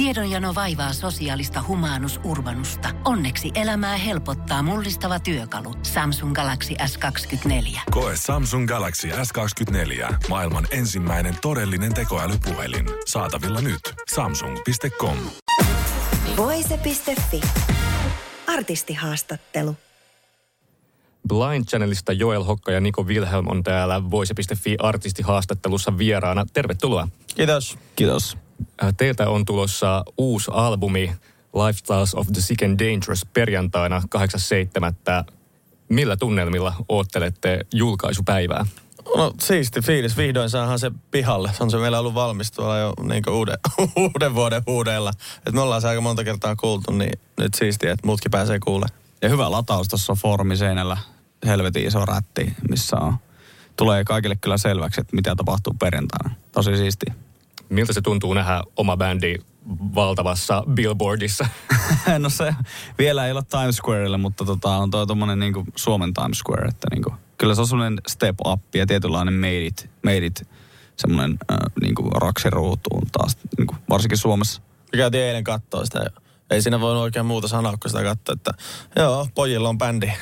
Tiedonjano 0.00 0.54
vaivaa 0.54 0.92
sosiaalista 0.92 1.64
humanus 1.68 2.20
urbanusta. 2.24 2.88
Onneksi 3.04 3.50
elämää 3.54 3.96
helpottaa 3.96 4.62
mullistava 4.62 5.20
työkalu. 5.20 5.74
Samsung 5.82 6.34
Galaxy 6.34 6.74
S24. 6.74 7.80
Koe 7.90 8.12
Samsung 8.16 8.68
Galaxy 8.68 9.08
S24. 9.08 10.14
Maailman 10.28 10.66
ensimmäinen 10.70 11.36
todellinen 11.42 11.94
tekoälypuhelin. 11.94 12.86
Saatavilla 13.06 13.60
nyt. 13.60 13.80
Samsung.com. 14.14 15.16
Voise.fi. 16.36 17.40
Artistihaastattelu. 18.46 19.76
Blind 21.28 21.64
Channelista 21.64 22.12
Joel 22.12 22.44
Hokka 22.44 22.72
ja 22.72 22.80
Niko 22.80 23.02
Wilhelm 23.02 23.48
on 23.48 23.62
täällä 23.62 24.10
Voise.fi 24.10 24.76
artistihaastattelussa 24.78 25.98
vieraana. 25.98 26.46
Tervetuloa. 26.52 27.08
Kiitos. 27.36 27.78
Kiitos. 27.96 28.49
Äh, 28.82 28.94
Teiltä 28.96 29.28
on 29.28 29.44
tulossa 29.44 30.04
uusi 30.18 30.50
albumi 30.54 31.12
Lifestyles 31.66 32.14
of 32.14 32.26
the 32.32 32.40
Sick 32.40 32.62
and 32.62 32.78
Dangerous 32.78 33.26
perjantaina 33.32 34.02
8.7. 35.20 35.32
Millä 35.88 36.16
tunnelmilla 36.16 36.74
oottelette 36.88 37.66
julkaisupäivää? 37.72 38.66
No 39.16 39.34
siisti 39.40 39.80
fiilis, 39.80 40.16
vihdoin 40.16 40.50
saadaan 40.50 40.78
se 40.78 40.90
pihalle. 41.10 41.50
Se 41.56 41.62
on 41.62 41.70
se 41.70 41.76
meillä 41.76 41.98
ollut 41.98 42.14
valmis 42.14 42.52
tuolla 42.52 42.78
jo 42.78 42.92
niin 43.02 43.30
uuden, 43.30 43.58
uuden 43.96 44.34
vuoden 44.34 44.62
huudeilla. 44.66 45.12
Et 45.46 45.54
me 45.54 45.60
ollaan 45.60 45.80
se 45.80 45.88
aika 45.88 46.00
monta 46.00 46.24
kertaa 46.24 46.56
kuultu, 46.56 46.92
niin 46.92 47.20
nyt 47.38 47.54
siisti, 47.54 47.86
että 47.86 48.06
muutkin 48.06 48.30
pääsee 48.30 48.58
kuulle. 48.58 48.86
Ja 49.22 49.28
hyvä 49.28 49.50
lataus 49.50 49.88
tuossa 49.88 50.16
seinällä. 50.54 50.96
Helvetin 51.46 51.86
iso 51.86 52.04
rätti, 52.04 52.52
missä 52.68 52.96
on. 52.96 53.14
Tulee 53.76 54.04
kaikille 54.04 54.36
kyllä 54.36 54.58
selväksi, 54.58 55.00
että 55.00 55.16
mitä 55.16 55.36
tapahtuu 55.36 55.74
perjantaina. 55.78 56.34
Tosi 56.52 56.76
siisti. 56.76 57.06
Miltä 57.68 57.92
se 57.92 58.00
tuntuu 58.00 58.34
nähdä 58.34 58.62
oma 58.76 58.96
bändi 58.96 59.34
valtavassa 59.94 60.64
billboardissa? 60.74 61.46
no 62.18 62.30
se 62.30 62.54
vielä 62.98 63.26
ei 63.26 63.32
ole 63.32 63.42
Times 63.50 63.76
Squarelle, 63.76 64.16
mutta 64.16 64.44
tota, 64.44 64.76
on 64.76 64.90
tuo 64.90 65.06
tuommoinen 65.06 65.38
niinku 65.38 65.64
Suomen 65.76 66.14
Times 66.14 66.38
Square, 66.38 66.68
että 66.68 66.88
niinku, 66.90 67.14
kyllä 67.38 67.54
se 67.54 67.60
on 67.60 67.66
semmoinen 67.66 68.00
step 68.08 68.36
up 68.46 68.74
ja 68.74 68.86
tietynlainen 68.86 69.34
made 69.34 69.66
it, 69.66 69.90
made 70.04 70.26
it 70.26 70.48
semmoinen 70.96 71.38
äh, 71.52 71.58
niinku 71.80 72.10
raksiruutuun 72.10 73.06
taas, 73.12 73.36
niinku, 73.58 73.76
varsinkin 73.90 74.18
Suomessa. 74.18 74.62
Me 74.92 74.96
käytiin 74.96 75.24
eilen 75.24 75.44
katsoa 75.44 75.84
sitä 75.84 75.98
ja 75.98 76.10
ei 76.50 76.62
siinä 76.62 76.80
voi 76.80 77.00
oikein 77.00 77.26
muuta 77.26 77.48
sanoa, 77.48 77.76
kun 77.76 77.90
sitä 77.90 78.02
katsoa, 78.02 78.32
että 78.32 78.50
joo, 78.96 79.28
pojilla 79.34 79.68
on 79.68 79.78
bändi. 79.78 80.12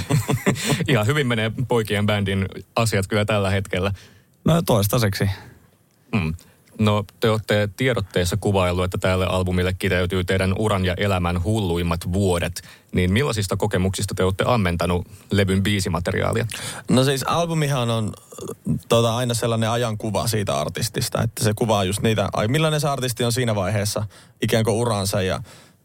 Ihan 0.88 1.06
hyvin 1.06 1.26
menee 1.26 1.52
poikien 1.68 2.06
bändin 2.06 2.46
asiat 2.76 3.06
kyllä 3.06 3.24
tällä 3.24 3.50
hetkellä. 3.50 3.92
No 4.44 4.62
toistaiseksi. 4.62 5.30
Mm. 6.14 6.34
No 6.78 7.04
te 7.20 7.30
olette 7.30 7.68
tiedotteessa 7.76 8.36
kuvaillut, 8.36 8.84
että 8.84 8.98
tälle 8.98 9.26
albumille 9.26 9.72
kiteytyy 9.72 10.24
teidän 10.24 10.54
uran 10.58 10.84
ja 10.84 10.94
elämän 10.96 11.44
hulluimmat 11.44 12.12
vuodet. 12.12 12.62
Niin 12.92 13.12
millaisista 13.12 13.56
kokemuksista 13.56 14.14
te 14.14 14.24
olette 14.24 14.44
ammentanut 14.46 15.06
levyn 15.30 15.62
biisimateriaalia? 15.62 16.46
No 16.90 17.04
siis 17.04 17.22
albumihan 17.22 17.90
on 17.90 18.12
tota, 18.88 19.16
aina 19.16 19.34
sellainen 19.34 19.70
ajankuva 19.70 20.26
siitä 20.26 20.60
artistista, 20.60 21.22
että 21.22 21.44
se 21.44 21.52
kuvaa 21.54 21.84
just 21.84 22.02
niitä, 22.02 22.28
millainen 22.48 22.80
se 22.80 22.88
artisti 22.88 23.24
on 23.24 23.32
siinä 23.32 23.54
vaiheessa 23.54 24.06
ikään 24.42 24.64
kuin 24.64 24.76
uransa 24.76 25.22
ja 25.22 25.40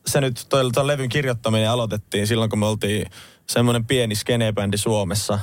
se 0.07 0.21
nyt 0.21 0.47
tuon 0.49 0.87
levyn 0.87 1.09
kirjoittaminen 1.09 1.69
aloitettiin 1.69 2.27
silloin, 2.27 2.49
kun 2.49 2.59
me 2.59 2.65
oltiin 2.65 3.05
semmoinen 3.47 3.85
pieni 3.85 4.15
skenebändi 4.15 4.77
Suomessa. 4.77 5.39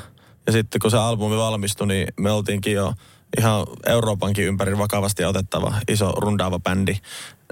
Ja 0.47 0.53
sitten 0.53 0.81
kun 0.81 0.91
se 0.91 0.99
albumi 0.99 1.37
valmistui, 1.37 1.87
niin 1.87 2.09
me 2.21 2.31
oltiinkin 2.31 2.73
jo 2.73 2.95
ihan 3.39 3.67
Euroopankin 3.87 4.45
ympäri 4.45 4.79
vakavasti 4.79 5.25
otettava 5.25 5.75
iso 5.89 6.11
rundaava 6.11 6.59
bändi. 6.59 6.97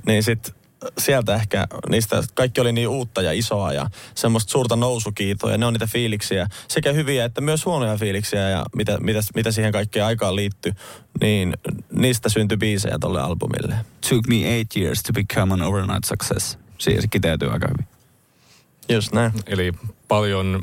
Niin 0.06 0.22
sitten 0.22 0.55
sieltä 0.98 1.34
ehkä 1.34 1.66
niistä 1.88 2.22
kaikki 2.34 2.60
oli 2.60 2.72
niin 2.72 2.88
uutta 2.88 3.22
ja 3.22 3.32
isoa 3.32 3.72
ja 3.72 3.86
semmoista 4.14 4.50
suurta 4.50 4.77
nousukiitoa 4.77 5.50
ja 5.50 5.58
ne 5.58 5.66
on 5.66 5.72
niitä 5.72 5.86
fiiliksiä, 5.86 6.47
sekä 6.69 6.92
hyviä 6.92 7.24
että 7.24 7.41
myös 7.41 7.66
huonoja 7.66 7.97
fiiliksiä 7.97 8.48
ja 8.48 8.64
mitä, 8.76 8.98
mitä, 9.00 9.20
mitä 9.34 9.50
siihen 9.50 9.72
kaikkeen 9.72 10.06
aikaan 10.06 10.37
liittyy, 10.37 10.72
niin 11.20 11.54
niistä 11.93 12.28
syntyi 12.28 12.56
biisejä 12.56 12.98
tolle 13.00 13.20
albumille. 13.20 13.76
Took 14.08 14.26
me 14.28 14.34
eight 14.34 14.76
years 14.76 15.03
to 15.03 15.12
become 15.12 15.54
an 15.54 15.62
overnight 15.62 16.04
success. 16.04 16.58
Siihen 16.78 17.03
se 17.03 17.08
kiteytyy 17.08 17.53
aika 17.53 17.69
hyvin. 17.69 17.87
Just 18.88 19.12
näin. 19.12 19.32
Eli 19.47 19.72
paljon, 20.08 20.62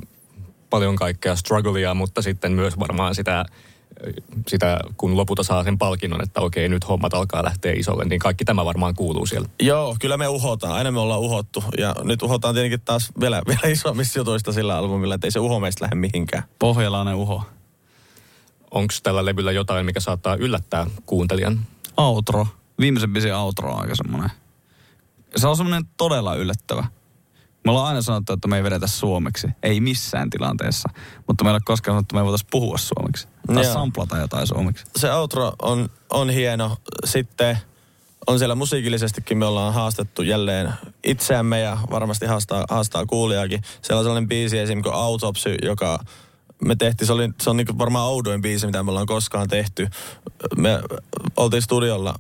paljon 0.69 0.95
kaikkea 0.95 1.35
strugglea, 1.35 1.93
mutta 1.93 2.21
sitten 2.21 2.51
myös 2.51 2.79
varmaan 2.79 3.15
sitä 3.15 3.45
sitä, 4.47 4.79
kun 4.97 5.17
lopulta 5.17 5.43
saa 5.43 5.63
sen 5.63 5.77
palkinnon, 5.77 6.23
että 6.23 6.41
okei, 6.41 6.69
nyt 6.69 6.87
hommat 6.87 7.13
alkaa 7.13 7.43
lähteä 7.43 7.73
isolle, 7.75 8.05
niin 8.05 8.19
kaikki 8.19 8.45
tämä 8.45 8.65
varmaan 8.65 8.95
kuuluu 8.95 9.25
siellä. 9.25 9.49
Joo, 9.61 9.95
kyllä 9.99 10.17
me 10.17 10.27
uhotaan. 10.27 10.73
Aina 10.73 10.91
me 10.91 10.99
ollaan 10.99 11.19
uhottu. 11.19 11.63
Ja 11.77 11.95
nyt 12.03 12.21
uhotaan 12.21 12.53
tietenkin 12.55 12.81
taas 12.81 13.11
vielä, 13.19 13.41
vielä 13.47 13.73
isommista 13.73 14.19
jutuista 14.19 14.51
sillä 14.51 14.77
albumilla, 14.77 15.15
että 15.15 15.27
ei 15.27 15.31
se 15.31 15.39
uho 15.39 15.59
meistä 15.59 15.83
lähde 15.83 15.95
mihinkään. 15.95 16.43
Pohjalainen 16.59 17.15
uho. 17.15 17.43
Onko 18.71 18.93
tällä 19.03 19.25
levyllä 19.25 19.51
jotain, 19.51 19.85
mikä 19.85 19.99
saattaa 19.99 20.35
yllättää 20.35 20.87
kuuntelijan? 21.05 21.59
Outro. 21.97 22.47
Viimeisen 22.79 23.13
biisin 23.13 23.35
outro 23.35 23.71
on 23.71 23.81
aika 23.81 23.95
semmoinen. 23.95 24.29
Se 25.35 25.47
on 25.47 25.57
semmoinen 25.57 25.85
todella 25.97 26.35
yllättävä. 26.35 26.85
Me 27.65 27.71
ollaan 27.71 27.87
aina 27.87 28.01
sanottu, 28.01 28.33
että 28.33 28.47
me 28.47 28.57
ei 28.57 28.63
vedetä 28.63 28.87
suomeksi. 28.87 29.47
Ei 29.63 29.79
missään 29.81 30.29
tilanteessa. 30.29 30.89
Mutta 31.27 31.43
meillä 31.43 31.55
ei 31.55 31.59
ole 31.59 31.63
koskaan 31.65 31.93
sanottu, 31.93 32.05
että 32.05 32.15
me 32.15 32.19
ei 32.19 32.25
voitaisiin 32.25 32.49
puhua 32.51 32.77
suomeksi. 32.77 33.27
Tai 33.53 33.65
samplata 33.65 34.17
jotain 34.17 34.47
suomeksi. 34.47 34.85
Se 34.95 35.13
outro 35.13 35.53
on, 35.61 35.89
on 36.09 36.29
hieno. 36.29 36.77
Sitten 37.05 37.57
on 38.27 38.39
siellä 38.39 38.55
musiikillisestikin 38.55 39.37
me 39.37 39.45
ollaan 39.45 39.73
haastettu 39.73 40.21
jälleen 40.21 40.73
itseämme 41.03 41.59
ja 41.59 41.77
varmasti 41.91 42.25
haastaa, 42.25 42.65
haastaa 42.69 43.05
kuulijakin. 43.05 43.61
Siellä 43.81 43.99
on 43.99 44.05
sellainen 44.05 44.29
biisi 44.29 44.59
esimerkiksi 44.59 44.91
kuin 44.91 45.01
Autopsy, 45.01 45.55
joka 45.61 45.99
me 46.65 46.75
tehtiin, 46.75 47.07
se, 47.07 47.13
oli, 47.13 47.29
se 47.41 47.49
on 47.49 47.57
niin 47.57 47.77
varmaan 47.77 48.09
oudoin 48.09 48.41
biisi, 48.41 48.65
mitä 48.65 48.83
me 48.83 48.91
ollaan 48.91 49.05
koskaan 49.05 49.47
tehty. 49.47 49.87
Me 50.57 50.79
oltiin 51.37 51.61
studiolla 51.61 52.15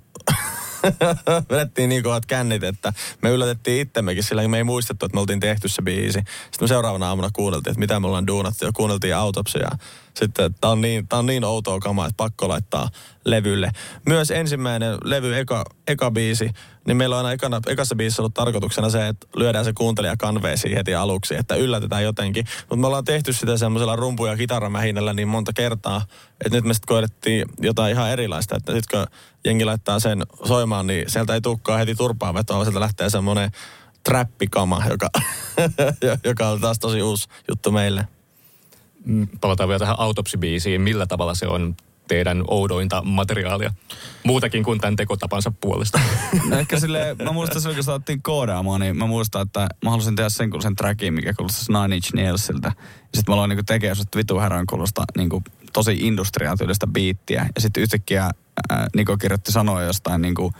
vedettiin 1.49 1.89
niin 1.89 2.03
kovat 2.03 2.25
kännit, 2.25 2.63
että 2.63 2.93
me 3.21 3.29
yllätettiin 3.29 3.81
itsemmekin, 3.81 4.23
sillä 4.23 4.47
me 4.47 4.57
ei 4.57 4.63
muistettu, 4.63 5.05
että 5.05 5.15
me 5.15 5.21
oltiin 5.21 5.39
tehty 5.39 5.67
se 5.67 5.81
biisi. 5.81 6.19
Sitten 6.19 6.61
me 6.61 6.67
seuraavana 6.67 7.07
aamuna 7.07 7.29
kuunneltiin, 7.33 7.71
että 7.71 7.79
mitä 7.79 7.99
me 7.99 8.07
ollaan 8.07 8.27
duunattu 8.27 8.65
ja 8.65 8.71
kuunneltiin 8.73 9.15
autopsia. 9.15 9.69
Sitten 10.13 10.55
tämä 10.61 10.71
on, 10.71 10.81
niin, 10.81 11.07
tää 11.07 11.19
on 11.19 11.25
niin 11.25 11.43
outoa 11.43 11.79
kamaa, 11.79 12.05
että 12.05 12.17
pakko 12.17 12.49
laittaa 12.49 12.89
levylle. 13.25 13.71
Myös 14.05 14.31
ensimmäinen 14.31 14.97
levy, 15.03 15.37
eka, 15.37 15.65
eka 15.87 16.11
biisi, 16.11 16.49
niin 16.87 16.97
meillä 16.97 17.15
on 17.15 17.25
aina 17.25 17.31
ekana, 17.31 17.61
ekassa 17.67 17.95
biisissä 17.95 18.21
ollut 18.21 18.33
tarkoituksena 18.33 18.89
se, 18.89 19.07
että 19.07 19.27
lyödään 19.35 19.65
se 19.65 19.73
kuuntelija 19.73 20.17
kanveesi 20.17 20.75
heti 20.75 20.95
aluksi, 20.95 21.35
että 21.35 21.55
yllätetään 21.55 22.03
jotenkin. 22.03 22.45
Mutta 22.59 22.75
me 22.75 22.87
ollaan 22.87 23.05
tehty 23.05 23.33
sitä 23.33 23.57
semmoisella 23.57 23.95
rumpu- 23.95 24.27
ja 24.27 24.37
kitaramähinällä 24.37 25.13
niin 25.13 25.27
monta 25.27 25.53
kertaa, 25.53 26.01
että 26.45 26.57
nyt 26.57 26.65
me 26.65 26.73
sitten 26.73 26.87
koettiin 26.87 27.45
jotain 27.61 27.91
ihan 27.91 28.11
erilaista, 28.11 28.55
että 28.57 28.73
nyt 28.73 28.87
kun 28.87 29.05
jengi 29.45 29.65
laittaa 29.65 29.99
sen 29.99 30.23
soimaan, 30.45 30.87
niin 30.87 31.09
sieltä 31.09 31.33
ei 31.33 31.41
tukkaa 31.41 31.77
heti 31.77 31.95
turpaa 31.95 32.33
vetoa, 32.33 32.55
vaan 32.55 32.65
sieltä 32.65 32.79
lähtee 32.79 33.09
semmoinen 33.09 33.51
trappikama, 34.03 34.83
joka, 34.89 35.09
joka 36.29 36.47
on 36.47 36.61
taas 36.61 36.79
tosi 36.79 37.01
uusi 37.01 37.27
juttu 37.49 37.71
meille. 37.71 38.07
Palataan 39.41 39.69
vielä 39.69 39.79
tähän 39.79 39.99
autopsibiisiin. 39.99 40.81
Millä 40.81 41.05
tavalla 41.05 41.35
se 41.35 41.47
on 41.47 41.75
teidän 42.07 42.43
oudointa 42.47 43.01
materiaalia? 43.01 43.73
Muutakin 44.23 44.63
kuin 44.63 44.79
tämän 44.79 44.95
tekotapansa 44.95 45.51
puolesta. 45.61 45.99
No 46.49 46.57
ehkä 46.57 46.79
silleen, 46.79 47.17
mä 47.23 47.31
muistan 47.31 47.61
silloin, 47.61 47.77
kun 47.77 47.83
saatiin 47.83 48.23
koodaamaan, 48.23 48.81
niin 48.81 48.97
mä 48.97 49.05
muistan, 49.07 49.41
että 49.41 49.69
mä 49.83 49.89
halusin 49.89 50.15
tehdä 50.15 50.29
sen 50.29 50.49
sen 50.61 50.75
trackin, 50.75 51.13
mikä 51.13 51.33
kuulostaisi 51.33 51.71
Nine 51.71 51.95
Inch 51.95 52.13
Nailsilta. 52.13 52.71
Sitten 53.01 53.23
mä 53.27 53.33
aloin 53.33 53.49
niinku 53.49 53.63
tekemään 53.63 53.95
semmoista 53.95 54.17
vitu 54.17 54.39
herran 54.39 54.65
kuulosta 54.69 55.03
niinku 55.17 55.43
tosi 55.73 55.97
industriaatyylistä 56.01 56.87
biittiä. 56.87 57.49
Ja 57.55 57.61
sitten 57.61 57.83
yhtäkkiä 57.83 58.29
ää, 58.69 58.87
Niko 58.95 59.17
kirjoitti 59.17 59.51
sanoa 59.51 59.81
jostain 59.81 60.21
niinku, 60.21 60.53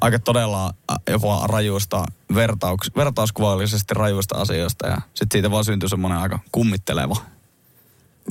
aika 0.00 0.18
todella 0.18 0.74
jopa 1.10 1.46
rajuista 1.46 2.04
vertauks, 2.34 2.90
vertauskuvallisesti 2.96 3.94
rajuista 3.94 4.38
asioista. 4.38 4.86
Ja 4.86 4.96
sitten 5.14 5.36
siitä 5.36 5.50
vaan 5.50 5.64
syntyi 5.64 5.88
semmoinen 5.88 6.18
aika 6.18 6.38
kummitteleva 6.52 7.16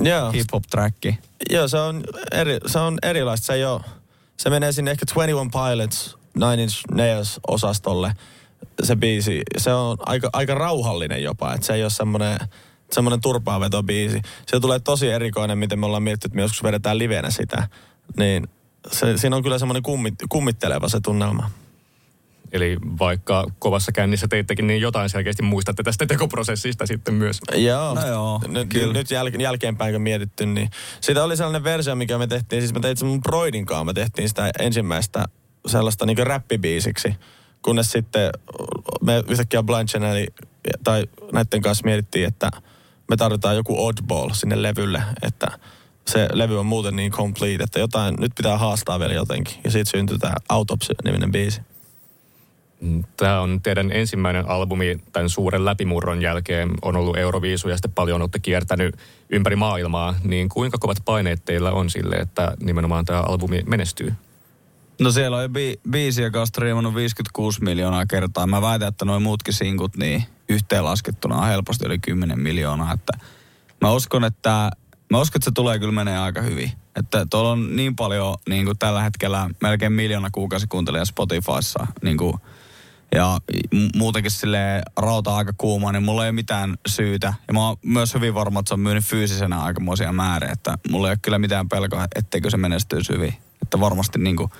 Joo. 0.00 0.30
hip-hop-tracki. 0.32 1.18
Joo, 1.50 1.68
se 1.68 1.78
on, 1.78 2.04
eri, 2.32 2.58
se 2.66 2.78
on 2.78 2.98
erilaista. 3.02 3.46
Se, 3.46 3.52
ei 3.52 3.64
ole, 3.64 3.80
se 4.36 4.50
menee 4.50 4.72
sinne 4.72 4.90
ehkä 4.90 5.06
21 5.14 5.50
Pilots, 5.52 6.18
Nine 6.34 6.62
Inch 6.62 6.82
Nails 6.90 7.40
osastolle 7.48 8.12
se 8.82 8.96
biisi. 8.96 9.42
Se 9.56 9.72
on 9.72 9.96
aika, 10.06 10.30
aika 10.32 10.54
rauhallinen 10.54 11.22
jopa, 11.22 11.54
että 11.54 11.66
se 11.66 11.74
ei 11.74 11.82
ole 11.82 11.90
semmoinen 11.90 12.38
semmoinen 12.92 13.20
turpaavetobiisi. 13.20 14.22
Se 14.46 14.60
tulee 14.60 14.78
tosi 14.78 15.08
erikoinen, 15.08 15.58
miten 15.58 15.78
me 15.78 15.86
ollaan 15.86 16.02
miettinyt, 16.02 16.30
että 16.30 16.36
me 16.36 16.42
joskus 16.42 16.62
vedetään 16.62 16.98
livenä 16.98 17.30
sitä. 17.30 17.68
Niin 18.18 18.48
se, 18.92 19.16
siinä 19.16 19.36
on 19.36 19.42
kyllä 19.42 19.58
semmoinen 19.58 19.82
kummit, 19.82 20.14
kummitteleva 20.28 20.88
se 20.88 21.00
tunnelma. 21.00 21.50
Eli 22.52 22.76
vaikka 22.98 23.46
kovassa 23.58 23.92
kännissä 23.92 24.28
teittekin, 24.28 24.66
niin 24.66 24.80
jotain 24.80 25.08
selkeästi 25.10 25.42
muistatte 25.42 25.82
tästä 25.82 26.06
tekoprosessista 26.06 26.86
sitten 26.86 27.14
myös. 27.14 27.40
Joo. 27.56 27.94
No 27.94 28.06
joo, 28.06 28.40
nyt, 28.48 28.68
kyllä. 28.68 28.92
nyt 28.92 29.10
jäl, 29.10 29.30
jälkeenpäin 29.38 29.94
kun 29.94 30.02
mietitty, 30.02 30.46
niin 30.46 30.70
siitä 31.00 31.24
oli 31.24 31.36
sellainen 31.36 31.64
versio, 31.64 31.94
mikä 31.94 32.18
me 32.18 32.26
tehtiin, 32.26 32.62
siis 32.62 32.74
me 32.74 32.80
teimme 32.80 33.04
mun 33.04 33.22
Broidin 33.22 33.66
kanssa, 33.66 33.84
me 33.84 33.94
tehtiin 33.94 34.28
sitä 34.28 34.50
ensimmäistä 34.58 35.24
sellaista 35.66 36.06
niin 36.06 36.26
räppibiisiksi, 36.26 37.14
kunnes 37.62 37.92
sitten 37.92 38.30
me 39.02 39.24
yhtäkkiä 39.28 39.62
Blind 39.62 39.88
Channel 39.88 40.26
tai 40.84 41.06
näiden 41.32 41.62
kanssa 41.62 41.84
mietittiin, 41.84 42.26
että 42.26 42.50
me 43.08 43.16
tarvitaan 43.16 43.56
joku 43.56 43.86
oddball 43.86 44.30
sinne 44.32 44.62
levylle, 44.62 45.02
että 45.22 45.46
se 46.06 46.28
levy 46.32 46.58
on 46.58 46.66
muuten 46.66 46.96
niin 46.96 47.12
complete, 47.12 47.64
että 47.64 47.78
jotain 47.78 48.14
nyt 48.20 48.32
pitää 48.36 48.58
haastaa 48.58 48.98
vielä 48.98 49.14
jotenkin. 49.14 49.54
Ja 49.64 49.70
siitä 49.70 49.90
syntyi 49.90 50.18
tämä 50.18 50.34
Autopsy-niminen 50.48 51.32
biisi. 51.32 51.60
Tämä 53.16 53.40
on 53.40 53.60
teidän 53.62 53.92
ensimmäinen 53.92 54.48
albumi 54.48 55.00
tämän 55.12 55.28
suuren 55.28 55.64
läpimurron 55.64 56.22
jälkeen. 56.22 56.70
On 56.82 56.96
ollut 56.96 57.16
Euroviisu 57.16 57.68
ja 57.68 57.76
sitten 57.76 57.92
paljon 57.92 58.20
olette 58.20 58.38
kiertänyt 58.38 58.96
ympäri 59.30 59.56
maailmaa. 59.56 60.14
Niin 60.24 60.48
kuinka 60.48 60.78
kovat 60.78 60.98
paineet 61.04 61.44
teillä 61.44 61.70
on 61.70 61.90
sille, 61.90 62.16
että 62.16 62.56
nimenomaan 62.60 63.04
tämä 63.04 63.20
albumi 63.20 63.62
menestyy? 63.66 64.12
No 65.00 65.10
siellä 65.10 65.36
on 65.36 65.42
jo 65.42 65.48
bi- 65.48 65.80
biisi, 65.90 66.22
joka 66.22 66.40
on 66.40 66.46
striimannut 66.46 66.94
56 66.94 67.62
miljoonaa 67.62 68.06
kertaa. 68.06 68.46
Mä 68.46 68.62
väitän, 68.62 68.88
että 68.88 69.04
noin 69.04 69.22
muutkin 69.22 69.54
sinkut 69.54 69.96
niin 69.96 70.24
yhteenlaskettuna 70.48 71.36
on 71.36 71.46
helposti 71.46 71.86
yli 71.86 71.98
10 71.98 72.40
miljoonaa. 72.40 72.92
Että 72.92 73.12
mä 73.80 73.92
uskon, 73.92 74.24
että 74.24 74.70
mä 75.10 75.20
uskon, 75.20 75.38
että 75.38 75.44
se 75.44 75.50
tulee 75.54 75.78
kyllä 75.78 75.92
menee 75.92 76.18
aika 76.18 76.42
hyvin. 76.42 76.72
Että 76.96 77.26
tuolla 77.30 77.50
on 77.50 77.76
niin 77.76 77.96
paljon 77.96 78.36
niin 78.48 78.64
kuin 78.64 78.78
tällä 78.78 79.02
hetkellä 79.02 79.50
melkein 79.62 79.92
miljoona 79.92 80.28
kuukausi 80.32 80.66
kuuntelija 80.66 81.04
Spotifyssa 81.04 81.86
niin 82.02 82.16
kuin, 82.16 82.34
ja 83.14 83.38
muutenkin 83.96 84.30
sille 84.30 84.82
rauta 84.96 85.36
aika 85.36 85.52
kuuma, 85.58 85.92
niin 85.92 86.02
mulla 86.02 86.24
ei 86.24 86.28
ole 86.28 86.32
mitään 86.32 86.78
syytä. 86.88 87.34
Ja 87.48 87.54
mä 87.54 87.66
oon 87.66 87.76
myös 87.82 88.14
hyvin 88.14 88.34
varma, 88.34 88.60
että 88.60 88.68
se 88.68 88.74
on 88.74 88.80
myynyt 88.80 89.04
fyysisenä 89.04 89.60
aikamoisia 89.60 90.12
määriä, 90.12 90.52
että 90.52 90.78
mulla 90.90 91.08
ei 91.08 91.12
ole 91.12 91.18
kyllä 91.22 91.38
mitään 91.38 91.68
pelkoa, 91.68 92.06
etteikö 92.14 92.50
se 92.50 92.56
menestyisi 92.56 93.12
hyvin. 93.12 93.34
Että 93.62 93.80
varmasti 93.80 94.18
niin 94.18 94.36
kuin 94.36 94.50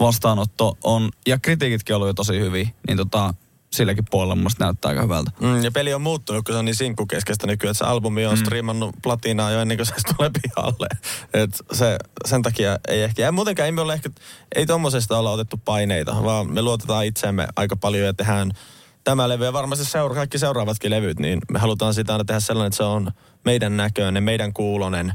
vastaanotto 0.00 0.78
on, 0.84 1.10
ja 1.26 1.38
kritiikitkin 1.38 1.94
on 1.94 1.96
ollut 1.96 2.08
jo 2.08 2.14
tosi 2.14 2.38
hyvin, 2.38 2.74
niin 2.88 2.96
tota, 2.96 3.34
silläkin 3.72 4.04
puolella 4.10 4.36
mielestä 4.36 4.64
näyttää 4.64 4.88
aika 4.88 5.02
hyvältä. 5.02 5.30
Mm, 5.40 5.64
ja 5.64 5.70
peli 5.70 5.94
on 5.94 6.02
muuttunut, 6.02 6.44
kun 6.44 6.54
se 6.54 6.58
on 6.58 6.64
niin 6.64 6.74
sinkkukeskeistä 6.74 7.46
nykyään, 7.46 7.70
että 7.70 7.84
se 7.84 7.90
albumi 7.90 8.26
on 8.26 8.34
mm. 8.34 8.40
striimannut 8.40 8.94
platinaa 9.02 9.50
jo 9.50 9.60
ennen 9.60 9.76
kuin 9.76 9.86
se 9.86 9.92
tulee 10.16 10.30
pihalle. 10.42 10.86
Et 11.34 11.50
se, 11.72 11.98
sen 12.24 12.42
takia 12.42 12.78
ei 12.88 13.02
ehkä, 13.02 13.22
ja 13.22 13.32
muutenkaan 13.32 13.66
ei 13.66 13.72
me 13.72 13.80
ole 13.80 13.94
ehkä, 13.94 14.10
ei 14.54 14.66
tommosesta 14.66 15.18
olla 15.18 15.30
otettu 15.30 15.60
paineita, 15.64 16.24
vaan 16.24 16.52
me 16.52 16.62
luotetaan 16.62 17.06
itseämme 17.06 17.46
aika 17.56 17.76
paljon 17.76 18.06
ja 18.06 18.14
tehdään 18.14 18.52
tämä 19.04 19.28
levy 19.28 19.44
ja 19.44 19.52
varmasti 19.52 19.84
seura, 19.84 20.14
kaikki 20.14 20.38
seuraavatkin 20.38 20.90
levyt, 20.90 21.18
niin 21.18 21.38
me 21.50 21.58
halutaan 21.58 21.94
sitä 21.94 22.12
aina 22.12 22.24
tehdä 22.24 22.40
sellainen, 22.40 22.66
että 22.66 22.76
se 22.76 22.82
on 22.82 23.12
meidän 23.44 23.76
näköinen, 23.76 24.22
meidän 24.22 24.52
kuulonen 24.52 25.12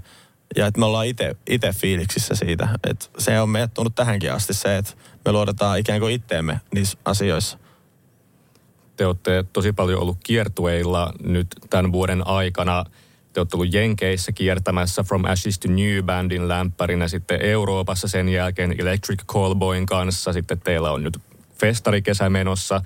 ja 0.55 0.67
että 0.67 0.79
me 0.79 0.85
ollaan 0.85 1.07
itse 1.49 1.71
fiiliksissä 1.75 2.35
siitä. 2.35 2.67
Että 2.89 3.05
se 3.17 3.41
on 3.41 3.49
meidät 3.49 3.71
tähänkin 3.95 4.33
asti 4.33 4.53
se, 4.53 4.77
että 4.77 4.93
me 5.25 5.31
luodetaan 5.31 5.79
ikään 5.79 5.99
kuin 5.99 6.13
itteemme 6.13 6.61
niissä 6.73 6.97
asioissa 7.05 7.57
te 8.97 9.05
olette 9.05 9.45
tosi 9.53 9.73
paljon 9.73 10.01
ollut 10.01 10.17
kiertueilla 10.23 11.13
nyt 11.23 11.47
tämän 11.69 11.91
vuoden 11.91 12.27
aikana. 12.27 12.85
Te 13.33 13.39
olette 13.39 13.55
ollut 13.55 13.73
Jenkeissä 13.73 14.31
kiertämässä 14.31 15.03
From 15.03 15.25
Ashes 15.25 15.59
to 15.59 15.67
New 15.67 16.03
Bandin 16.03 16.47
lämpärinä, 16.47 17.07
sitten 17.07 17.41
Euroopassa 17.41 18.07
sen 18.07 18.29
jälkeen 18.29 18.75
Electric 18.77 19.25
Callboyn 19.25 19.85
kanssa. 19.85 20.33
Sitten 20.33 20.59
teillä 20.59 20.91
on 20.91 21.03
nyt 21.03 21.19
festarikesä 21.59 22.29
menossa, 22.29 22.81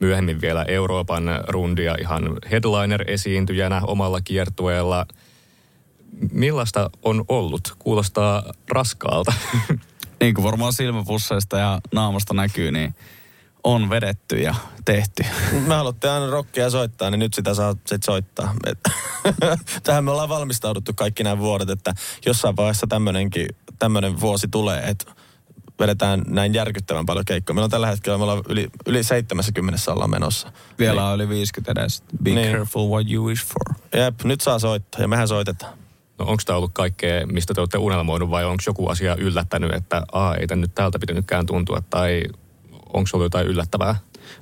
myöhemmin 0.00 0.40
vielä 0.40 0.64
Euroopan 0.64 1.24
rundia 1.48 1.96
ihan 2.00 2.36
headliner-esiintyjänä 2.50 3.80
omalla 3.86 4.20
kiertueella. 4.20 5.06
Millaista 6.32 6.90
on 7.02 7.24
ollut? 7.28 7.74
Kuulostaa 7.78 8.52
raskaalta. 8.68 9.32
niin 10.20 10.34
kuin 10.34 10.44
varmaan 10.44 10.72
silmäpusseista 10.72 11.58
ja 11.58 11.80
naamasta 11.92 12.34
näkyy, 12.34 12.72
niin 12.72 12.94
on 13.64 13.90
vedetty 13.90 14.36
ja 14.36 14.54
tehty. 14.84 15.24
Me 15.66 15.74
haluttiin 15.74 16.10
aina 16.10 16.30
rockia 16.30 16.70
soittaa, 16.70 17.10
niin 17.10 17.18
nyt 17.18 17.34
sitä 17.34 17.54
saa 17.54 17.74
sit 17.86 18.02
soittaa. 18.02 18.54
Tähän 19.82 20.04
me 20.04 20.10
ollaan 20.10 20.28
valmistauduttu 20.28 20.92
kaikki 20.96 21.24
nämä 21.24 21.38
vuodet, 21.38 21.70
että 21.70 21.94
jossain 22.26 22.56
vaiheessa 22.56 22.86
tämmöinenkin, 22.86 23.46
tämmöinen 23.78 24.20
vuosi 24.20 24.48
tulee, 24.48 24.82
että 24.88 25.12
vedetään 25.80 26.22
näin 26.26 26.54
järkyttävän 26.54 27.06
paljon 27.06 27.24
keikkoja. 27.24 27.54
Meillä 27.54 27.64
on 27.64 27.70
tällä 27.70 27.86
hetkellä, 27.86 28.18
me 28.18 28.24
ollaan 28.24 28.42
yli, 28.48 28.68
yli 28.86 29.04
70 29.04 29.92
ollaan 29.92 30.10
menossa. 30.10 30.52
Vielä 30.78 31.06
niin. 31.06 31.14
yli 31.14 31.28
50 31.28 31.80
edes. 31.80 32.02
Be 32.22 32.30
niin. 32.30 32.52
careful 32.52 32.88
what 32.88 33.10
you 33.10 33.26
wish 33.26 33.46
for. 33.46 33.76
Jep, 34.02 34.24
nyt 34.24 34.40
saa 34.40 34.58
soittaa 34.58 35.00
ja 35.00 35.08
mehän 35.08 35.28
soitetaan. 35.28 35.78
No 36.18 36.26
onko 36.26 36.42
tämä 36.46 36.56
ollut 36.56 36.70
kaikkea, 36.74 37.26
mistä 37.26 37.54
te 37.54 37.60
olette 37.60 37.78
unelmoinut 37.78 38.30
vai 38.30 38.44
onko 38.44 38.62
joku 38.66 38.88
asia 38.88 39.16
yllättänyt, 39.16 39.74
että 39.74 40.02
Aa, 40.12 40.34
ei 40.34 40.56
nyt 40.56 40.74
täältä 40.74 40.98
pitänytkään 40.98 41.46
tuntua 41.46 41.82
tai 41.90 42.22
onko 42.92 43.10
ollut 43.12 43.24
jotain 43.24 43.46
yllättävää? 43.46 43.96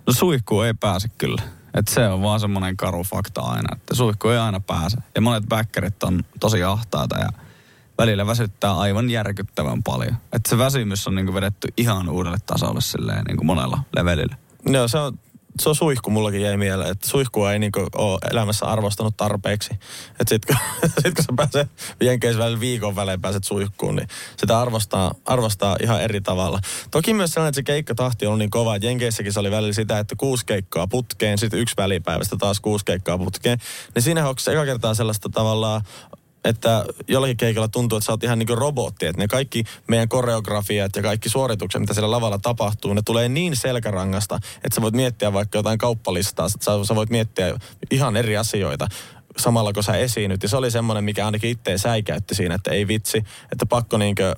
No 0.06 0.12
suihku 0.12 0.60
ei 0.60 0.74
pääse 0.74 1.08
kyllä. 1.18 1.42
Et 1.74 1.88
se 1.88 2.08
on 2.08 2.22
vaan 2.22 2.40
semmoinen 2.40 2.76
karu 2.76 3.04
fakta 3.04 3.40
aina, 3.40 3.76
että 3.76 3.94
suihku 3.94 4.28
ei 4.28 4.38
aina 4.38 4.60
pääse. 4.60 4.96
Ja 5.14 5.20
monet 5.20 5.44
backerit 5.48 6.02
on 6.02 6.24
tosi 6.40 6.62
ahtaita 6.62 7.18
ja 7.18 7.28
välillä 7.98 8.26
väsyttää 8.26 8.78
aivan 8.78 9.10
järkyttävän 9.10 9.82
paljon. 9.82 10.16
Että 10.32 10.50
se 10.50 10.58
väsymys 10.58 11.06
on 11.06 11.14
niinku 11.14 11.34
vedetty 11.34 11.68
ihan 11.76 12.08
uudelle 12.08 12.38
tasolle 12.46 12.80
silleen 12.80 13.24
niinku 13.24 13.44
monella 13.44 13.78
levelillä. 13.96 14.36
Joo, 14.66 14.88
se 14.88 14.98
on 14.98 15.18
se 15.62 15.68
on 15.68 15.74
suihku, 15.74 16.10
mullakin 16.10 16.42
jäi 16.42 16.56
mieleen, 16.56 16.90
että 16.90 17.08
suihkua 17.08 17.52
ei 17.52 17.58
niinku 17.58 17.86
ole 17.94 18.18
elämässä 18.30 18.66
arvostanut 18.66 19.16
tarpeeksi. 19.16 19.70
Että 20.20 20.28
sit, 20.28 20.42
sit 21.02 21.14
kun 21.14 21.24
sä 21.24 21.32
pääset 21.36 21.70
välillä 22.38 22.60
viikon 22.60 22.96
välein 22.96 23.20
pääset 23.20 23.44
suihkuun, 23.44 23.96
niin 23.96 24.08
sitä 24.36 24.60
arvostaa, 24.60 25.14
arvostaa 25.24 25.76
ihan 25.82 26.02
eri 26.02 26.20
tavalla. 26.20 26.60
Toki 26.90 27.14
myös 27.14 27.30
sellainen, 27.30 27.48
että 27.48 27.58
se 27.58 27.62
keikkatahti 27.62 28.26
on 28.26 28.38
niin 28.38 28.50
kova, 28.50 28.76
että 28.76 28.86
jenkeissäkin 28.86 29.32
se 29.32 29.40
oli 29.40 29.50
välillä 29.50 29.72
sitä, 29.72 29.98
että 29.98 30.16
kuusi 30.16 30.46
keikkaa 30.46 30.86
putkeen, 30.86 31.38
sitten 31.38 31.60
yksi 31.60 31.74
välipäivästä 31.76 32.36
taas 32.36 32.60
kuusi 32.60 32.84
keikkaa 32.84 33.18
putkeen. 33.18 33.58
Niin 33.94 34.02
siinä 34.02 34.24
se 34.38 34.52
eka 34.52 34.64
kertaa 34.64 34.94
sellaista 34.94 35.28
tavallaan 35.28 35.82
että 36.48 36.84
jollakin 37.08 37.36
keikalla 37.36 37.68
tuntuu, 37.68 37.98
että 37.98 38.06
sä 38.06 38.12
oot 38.12 38.24
ihan 38.24 38.38
niin 38.38 38.46
kuin 38.46 38.58
robotti. 38.58 39.06
Että 39.06 39.22
ne 39.22 39.28
kaikki 39.28 39.64
meidän 39.86 40.08
koreografiat 40.08 40.96
ja 40.96 41.02
kaikki 41.02 41.28
suoritukset, 41.28 41.80
mitä 41.80 41.94
siellä 41.94 42.10
lavalla 42.10 42.38
tapahtuu, 42.38 42.94
ne 42.94 43.02
tulee 43.04 43.28
niin 43.28 43.56
selkärangasta, 43.56 44.36
että 44.36 44.74
sä 44.74 44.80
voit 44.80 44.94
miettiä 44.94 45.32
vaikka 45.32 45.58
jotain 45.58 45.78
kauppalistaa. 45.78 46.48
Sä, 46.48 46.84
sä 46.84 46.94
voit 46.94 47.10
miettiä 47.10 47.54
ihan 47.90 48.16
eri 48.16 48.36
asioita 48.36 48.88
samalla 49.36 49.72
kun 49.72 49.82
sä 49.82 49.92
esiinnyt. 49.92 50.42
Ja 50.42 50.48
se 50.48 50.56
oli 50.56 50.70
semmoinen, 50.70 51.04
mikä 51.04 51.26
ainakin 51.26 51.50
itse 51.50 51.78
säikäytti 51.78 52.34
siinä, 52.34 52.54
että 52.54 52.70
ei 52.70 52.88
vitsi, 52.88 53.24
että 53.52 53.66
pakko 53.66 53.98
niinkö 53.98 54.34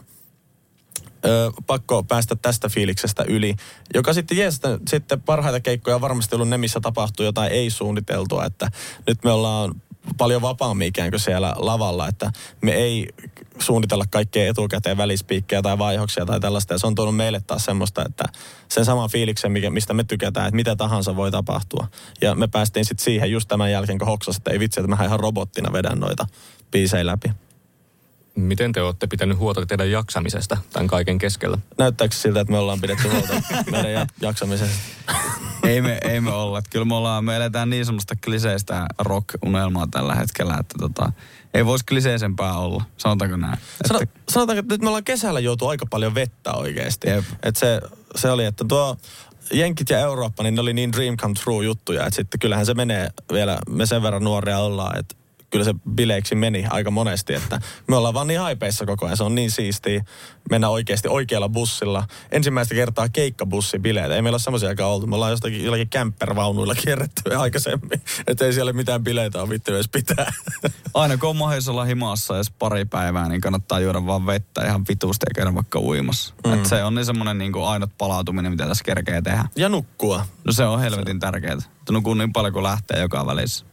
Ö, 1.25 1.53
pakko 1.67 2.03
päästä 2.03 2.37
tästä 2.37 2.69
fiiliksestä 2.69 3.25
yli, 3.29 3.55
joka 3.95 4.13
sitten 4.13 4.39
jees, 4.39 4.61
sitten 4.89 5.23
parhaita 5.23 5.61
keikkoja 5.61 5.95
on 5.95 6.01
varmasti 6.01 6.35
ollut 6.35 6.49
ne, 6.49 6.59
missä 6.59 6.81
tapahtuu 6.81 7.27
jotain 7.27 7.53
ei-suunniteltua, 7.53 8.45
että 8.45 8.71
nyt 9.07 9.25
me 9.25 9.31
ollaan 9.31 9.75
paljon 10.17 10.43
vapaammin 10.43 10.87
ikään 10.87 11.11
kuin 11.11 11.21
siellä 11.21 11.55
lavalla, 11.57 12.09
että 12.09 12.33
me 12.63 12.73
ei 12.73 13.09
suunnitella 13.59 14.05
kaikkea 14.11 14.51
etukäteen 14.51 14.97
välispiikkejä 14.97 15.63
tai 15.63 15.79
vaihoksia 15.79 16.27
tai 16.27 16.41
tällaista. 16.41 16.75
Ja 16.75 16.79
se 16.79 16.87
on 16.87 16.95
tuonut 16.95 17.17
meille 17.17 17.41
taas 17.47 17.65
semmoista, 17.65 18.05
että 18.05 18.25
sen 18.69 18.85
saman 18.85 19.11
fiiliksen, 19.11 19.53
mistä 19.71 19.95
me 19.95 20.05
tykätään, 20.05 20.47
että 20.47 20.57
mitä 20.57 20.77
tahansa 20.77 21.17
voi 21.17 21.31
tapahtua. 21.31 21.87
Ja 22.21 22.35
me 22.35 22.49
päästiin 22.49 22.85
sitten 22.85 23.05
siihen 23.05 23.31
just 23.31 23.49
tämän 23.49 23.71
jälkeen, 23.73 23.99
kun 23.99 24.09
hoksas, 24.09 24.37
että 24.37 24.51
ei 24.51 24.61
vitsi, 24.61 24.81
että 24.81 24.97
mä 24.97 25.05
ihan 25.05 25.21
robottina 25.21 25.73
vedän 25.73 26.01
noita 26.01 26.27
biisejä 26.71 27.07
läpi. 27.07 27.31
Miten 28.41 28.73
te 28.73 28.83
olette 28.83 29.07
pitänyt 29.07 29.39
huolta 29.39 29.67
teidän 29.67 29.91
jaksamisesta 29.91 30.57
tämän 30.73 30.87
kaiken 30.87 31.19
keskellä? 31.19 31.59
Näyttääkö 31.79 32.15
siltä, 32.15 32.41
että 32.41 32.53
me 32.53 32.59
ollaan 32.59 32.81
pidetty 32.81 33.09
huolta 33.09 33.35
meidän 33.71 34.07
jaksamisesta? 34.21 34.77
ei, 35.63 35.83
me, 35.83 35.99
ei 36.03 36.21
me 36.21 36.31
olla. 36.31 36.63
Kyllä 36.71 36.85
me, 36.85 36.95
ollaan, 36.95 37.25
me 37.25 37.37
eletään 37.37 37.71
niin 37.71 37.87
semmoista 37.87 38.15
kliseistä 38.25 38.87
rock-unelmaa 38.99 39.87
tällä 39.91 40.15
hetkellä, 40.15 40.57
että 40.61 40.75
tota, 40.79 41.13
ei 41.55 41.67
voisi 41.67 41.85
kliseisempää 41.85 42.59
olla, 42.59 42.85
sanotaanko 42.97 43.37
näin. 43.37 43.59
Sano, 43.87 44.01
että... 44.03 44.21
Sanotaanko, 44.29 44.61
että 44.61 44.75
nyt 44.75 44.83
me 44.83 44.89
ollaan 44.89 45.05
kesällä 45.05 45.41
joutu 45.41 45.69
aika 45.69 45.87
paljon 45.91 46.15
vettä 46.15 46.53
oikeasti. 46.53 47.11
Että 47.43 47.61
se, 47.61 47.81
se 48.17 48.31
oli, 48.31 48.45
että 48.45 48.65
tuo 48.69 48.97
Jenkit 49.53 49.91
ja 49.91 49.99
Eurooppa, 49.99 50.43
niin 50.43 50.55
ne 50.55 50.61
oli 50.61 50.73
niin 50.73 50.93
dream 50.93 51.17
come 51.17 51.35
true 51.35 51.65
juttuja, 51.65 52.07
että 52.07 52.17
sitten 52.17 52.41
kyllähän 52.41 52.67
se 52.67 52.75
menee 52.75 53.09
vielä, 53.33 53.59
me 53.69 53.87
sen 53.87 54.03
verran 54.03 54.25
nuoria 54.25 54.59
ollaan, 54.59 54.99
että 54.99 55.15
kyllä 55.51 55.65
se 55.65 55.75
bileiksi 55.95 56.35
meni 56.35 56.65
aika 56.71 56.91
monesti, 56.91 57.35
että 57.35 57.61
me 57.89 57.97
ollaan 57.97 58.15
vaan 58.15 58.27
niin 58.27 58.41
haipeissa 58.41 58.87
koko 58.87 59.07
ajan. 59.07 59.17
Se 59.17 59.25
on 59.25 59.35
niin 59.35 59.51
siistiä 59.51 60.05
mennä 60.51 60.69
oikeasti 60.69 61.09
oikealla 61.09 61.49
bussilla. 61.49 62.07
Ensimmäistä 62.33 62.75
kertaa 62.75 63.09
keikkabussibileet. 63.09 64.13
Ei 64.13 64.23
meillä 64.23 64.35
ole 64.35 64.41
semmoisiakaan 64.41 64.91
oltu. 64.91 65.07
Me 65.07 65.15
ollaan 65.15 65.33
jostakin 65.33 65.65
jollakin 65.65 65.89
kämppervaunuilla 65.89 66.75
kierretty 66.75 67.35
aikaisemmin. 67.37 68.03
Että 68.27 68.45
ei 68.45 68.53
siellä 68.53 68.73
mitään 68.73 69.05
bileitä 69.05 69.41
ole 69.41 69.49
vittu 69.49 69.75
edes 69.75 69.89
pitää. 69.89 70.33
Aina 70.95 71.17
kun 71.17 71.31
on 71.31 71.37
olla 71.69 71.85
himassa 71.85 72.37
edes 72.37 72.51
pari 72.51 72.85
päivää, 72.85 73.29
niin 73.29 73.41
kannattaa 73.41 73.81
juoda 73.81 74.07
vaan 74.07 74.27
vettä 74.27 74.67
ihan 74.67 74.85
vitusti 74.89 75.27
ja 75.29 75.35
käydä 75.35 75.55
vaikka 75.55 75.81
uimassa. 75.81 76.35
Mm. 76.47 76.53
Et 76.53 76.67
se 76.67 76.85
on 76.85 76.95
niin 76.95 77.07
semmoinen 77.07 77.39
niin 77.39 77.53
ainut 77.65 77.91
palautuminen, 77.99 78.53
mitä 78.53 78.67
tässä 78.67 78.85
kerkee 78.85 79.23
tehdä. 79.23 79.45
Ja 79.57 79.69
nukkua. 79.69 80.27
No 80.45 80.53
se 80.53 80.65
on 80.65 80.81
helvetin 80.81 81.21
tärkeää. 81.21 81.57
Nukun 81.91 82.19
niin 82.19 82.33
paljon 82.33 82.53
kuin 82.53 82.63
lähtee 82.63 83.01
joka 83.01 83.27
välissä. 83.27 83.70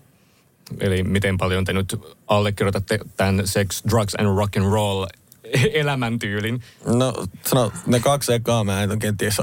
Eli 0.79 1.03
miten 1.03 1.37
paljon 1.37 1.65
te 1.65 1.73
nyt 1.73 1.95
allekirjoitatte 2.27 2.99
tämän 3.17 3.47
sex, 3.47 3.83
drugs 3.89 4.15
and 4.19 4.37
rock 4.37 4.57
and 4.57 4.71
roll 4.71 5.05
elämäntyylin? 5.73 6.63
No, 6.85 7.13
sano, 7.45 7.71
ne 7.85 7.99
kaksi 7.99 8.33
ekaa 8.33 8.63
mä 8.63 8.83
en 8.83 8.91
oikein 8.91 9.17
tiedä. 9.17 9.33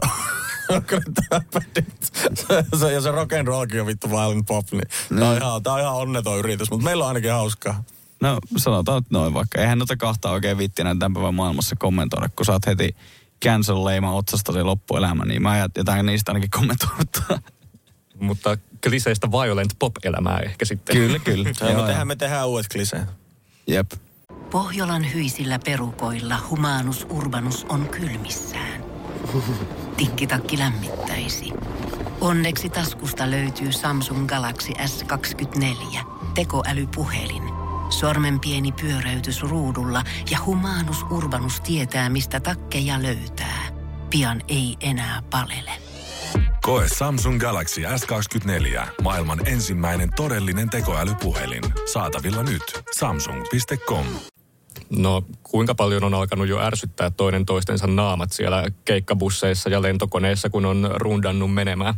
se, 2.78 2.93
ja 2.95 3.00
se 3.00 3.11
rock 3.11 3.33
and 3.33 3.47
rollkin 3.47 3.81
on 3.81 3.87
vittu 3.87 4.11
violent 4.11 4.47
pop, 4.47 4.66
niin 4.73 5.19
tää 5.19 5.31
on 5.31 5.37
ihan, 5.37 5.62
tää 5.62 5.73
on 5.73 5.81
ihan 5.81 5.95
onneton 5.95 6.38
yritys, 6.38 6.71
mutta 6.71 6.85
meillä 6.85 7.04
on 7.04 7.09
ainakin 7.09 7.33
hauskaa. 7.33 7.85
No 8.21 8.38
sanotaan 8.57 9.02
nyt 9.02 9.11
noin 9.11 9.35
vaikka. 9.35 9.61
Eihän 9.61 9.78
noita 9.78 9.97
kahta 9.97 10.31
oikein 10.31 10.59
vittinä 10.59 10.97
tämän 10.99 11.14
päivän 11.14 11.35
maailmassa 11.35 11.76
kommentoida, 11.78 12.28
kun 12.37 12.47
saat 12.47 12.66
heti 12.66 12.97
cancel-leima 13.45 14.12
otsastasi 14.12 14.62
loppuelämä, 14.62 15.25
niin 15.25 15.43
mä 15.43 15.59
jätän 15.59 16.07
niistä 16.07 16.31
ainakin 16.31 16.50
kommentoida. 16.50 17.40
Mutta 18.21 18.59
kliseistä 18.84 19.30
violent 19.30 19.72
pop-elämää 19.78 20.38
ehkä 20.38 20.64
sitten. 20.64 20.96
kyllä, 20.96 21.18
kyllä. 21.18 21.48
Ja 21.68 21.76
me, 21.76 21.82
tehdään, 21.82 22.08
me 22.08 22.16
tehdään 22.16 22.48
uudet 22.48 22.66
kliseet. 22.72 23.08
Jep. 23.66 23.92
Pohjolan 24.50 25.14
hyisillä 25.14 25.58
perukoilla 25.64 26.36
humanus 26.50 27.06
urbanus 27.10 27.66
on 27.68 27.88
kylmissään. 27.88 28.84
Tikkitakki 29.96 30.58
lämmittäisi. 30.58 31.52
Onneksi 32.20 32.68
taskusta 32.68 33.30
löytyy 33.30 33.72
Samsung 33.72 34.26
Galaxy 34.26 34.72
S24. 34.72 35.98
Tekoälypuhelin. 36.34 37.42
Sormen 37.90 38.40
pieni 38.40 38.72
pyöräytys 38.72 39.42
ruudulla 39.42 40.02
ja 40.30 40.38
humanus 40.46 41.02
urbanus 41.10 41.60
tietää, 41.60 42.08
mistä 42.08 42.40
takkeja 42.40 43.02
löytää. 43.02 43.62
Pian 44.10 44.42
ei 44.48 44.76
enää 44.80 45.22
palele. 45.30 45.83
Koe 46.64 46.87
Samsung 46.99 47.40
Galaxy 47.40 47.80
S24. 47.80 48.83
Maailman 49.02 49.47
ensimmäinen 49.47 50.09
todellinen 50.16 50.71
tekoälypuhelin. 50.71 51.62
Saatavilla 51.92 52.42
nyt. 52.42 52.62
Samsung.com. 52.97 54.06
No 54.90 55.23
kuinka 55.42 55.75
paljon 55.75 56.04
on 56.04 56.14
alkanut 56.14 56.49
jo 56.49 56.61
ärsyttää 56.61 57.11
toinen 57.11 57.47
toistensa 57.47 57.87
naamat 57.87 58.33
siellä 58.33 58.64
keikkabusseissa 58.85 59.71
ja 59.71 59.83
lentokoneissa, 59.83 60.50
kun 60.50 60.64
on 60.64 60.90
rundannut 60.94 61.54
menemään? 61.54 61.94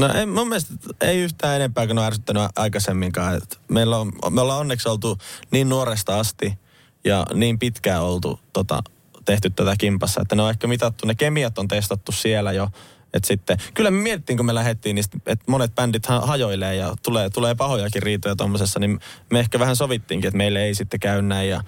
No 0.00 0.08
ei, 0.14 0.26
mun 0.26 0.48
mielestä 0.48 0.74
ei 1.00 1.18
yhtään 1.18 1.56
enempää 1.56 1.86
kuin 1.86 1.98
on 1.98 2.04
ärsyttänyt 2.04 2.42
aikaisemminkaan. 2.56 3.36
Et 3.36 3.60
meillä 3.68 3.98
on, 3.98 4.12
me 4.30 4.40
ollaan 4.40 4.60
onneksi 4.60 4.88
oltu 4.88 5.18
niin 5.50 5.68
nuoresta 5.68 6.18
asti 6.18 6.58
ja 7.04 7.26
niin 7.34 7.58
pitkään 7.58 8.02
oltu 8.02 8.40
tota, 8.52 8.82
tehty 9.24 9.50
tätä 9.50 9.74
kimpassa, 9.78 10.20
että 10.20 10.36
ne 10.36 10.42
on 10.42 10.50
ehkä 10.50 10.66
mitattu, 10.66 11.06
ne 11.06 11.14
kemiat 11.14 11.58
on 11.58 11.68
testattu 11.68 12.12
siellä 12.12 12.52
jo. 12.52 12.68
Et 13.16 13.24
sitten, 13.24 13.58
kyllä 13.74 13.90
me 13.90 14.00
mietittiin, 14.00 14.36
kun 14.36 14.46
me 14.46 14.54
lähdettiin, 14.54 14.94
niin 14.94 15.04
että 15.26 15.44
monet 15.48 15.74
bändit 15.74 16.06
ha- 16.06 16.20
hajoilee 16.20 16.76
ja 16.76 16.94
tulee, 17.02 17.30
tulee 17.30 17.54
pahojakin 17.54 18.02
riitoja 18.02 18.36
tuommoisessa, 18.36 18.80
niin 18.80 19.00
me 19.30 19.40
ehkä 19.40 19.58
vähän 19.58 19.76
sovittiinkin, 19.76 20.28
että 20.28 20.38
meille 20.38 20.62
ei 20.62 20.74
sitten 20.74 21.00
käy 21.00 21.22
näin. 21.22 21.48
Ja 21.48 21.60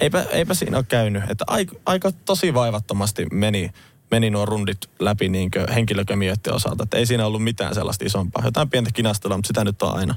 eipä, 0.00 0.22
eipä 0.22 0.54
siinä 0.54 0.76
ole 0.76 0.84
käynyt. 0.88 1.22
Että 1.30 1.44
aika, 1.46 1.76
aika 1.86 2.12
tosi 2.12 2.54
vaivattomasti 2.54 3.26
meni, 3.32 3.70
meni 4.10 4.30
nuo 4.30 4.46
rundit 4.46 4.78
läpi 4.98 5.28
niin 5.28 5.50
henkilökemioiden 5.74 6.54
osalta. 6.54 6.84
Että 6.84 6.96
ei 6.96 7.06
siinä 7.06 7.26
ollut 7.26 7.44
mitään 7.44 7.74
sellaista 7.74 8.04
isompaa. 8.04 8.44
Jotain 8.44 8.70
pientä 8.70 8.90
kinastelua, 8.94 9.36
mutta 9.36 9.48
sitä 9.48 9.64
nyt 9.64 9.82
on 9.82 9.96
aina. 9.96 10.14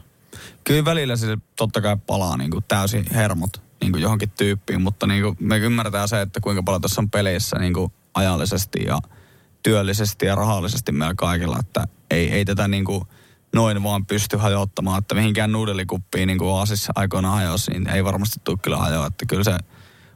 Kyllä 0.63 0.85
välillä 0.85 1.15
se 1.15 1.37
totta 1.55 1.81
kai 1.81 1.97
palaa 2.07 2.37
niin 2.37 2.51
kuin 2.51 2.63
täysin 2.67 3.05
hermot 3.13 3.61
niin 3.81 3.91
kuin 3.91 4.01
johonkin 4.01 4.31
tyyppiin, 4.37 4.81
mutta 4.81 5.07
niin 5.07 5.23
kuin 5.23 5.37
me 5.39 5.57
ymmärretään 5.57 6.07
se, 6.07 6.21
että 6.21 6.39
kuinka 6.39 6.63
paljon 6.63 6.81
tässä 6.81 7.01
on 7.01 7.09
pelissä 7.09 7.59
niin 7.59 7.73
kuin 7.73 7.91
ajallisesti 8.13 8.79
ja 8.87 8.99
työllisesti 9.63 10.25
ja 10.25 10.35
rahallisesti 10.35 10.91
meillä 10.91 11.15
kaikilla, 11.15 11.57
että 11.59 11.87
ei, 12.11 12.31
ei 12.31 12.45
tätä 12.45 12.67
niin 12.67 12.85
kuin 12.85 13.03
noin 13.55 13.83
vaan 13.83 14.05
pysty 14.05 14.37
hajottamaan, 14.37 14.99
että 14.99 15.15
mihinkään 15.15 15.51
nuudelikuppiin 15.51 16.27
niin 16.27 16.39
kuin 16.39 16.55
Aasissa 16.55 16.93
aikoinaan 16.95 17.35
hajosi, 17.35 17.71
niin 17.71 17.89
ei 17.89 18.03
varmasti 18.03 18.39
tule 18.43 18.57
kyllä 18.61 18.77
hajoa, 18.77 19.07
että 19.07 19.25
kyllä 19.25 19.43
se 19.43 19.57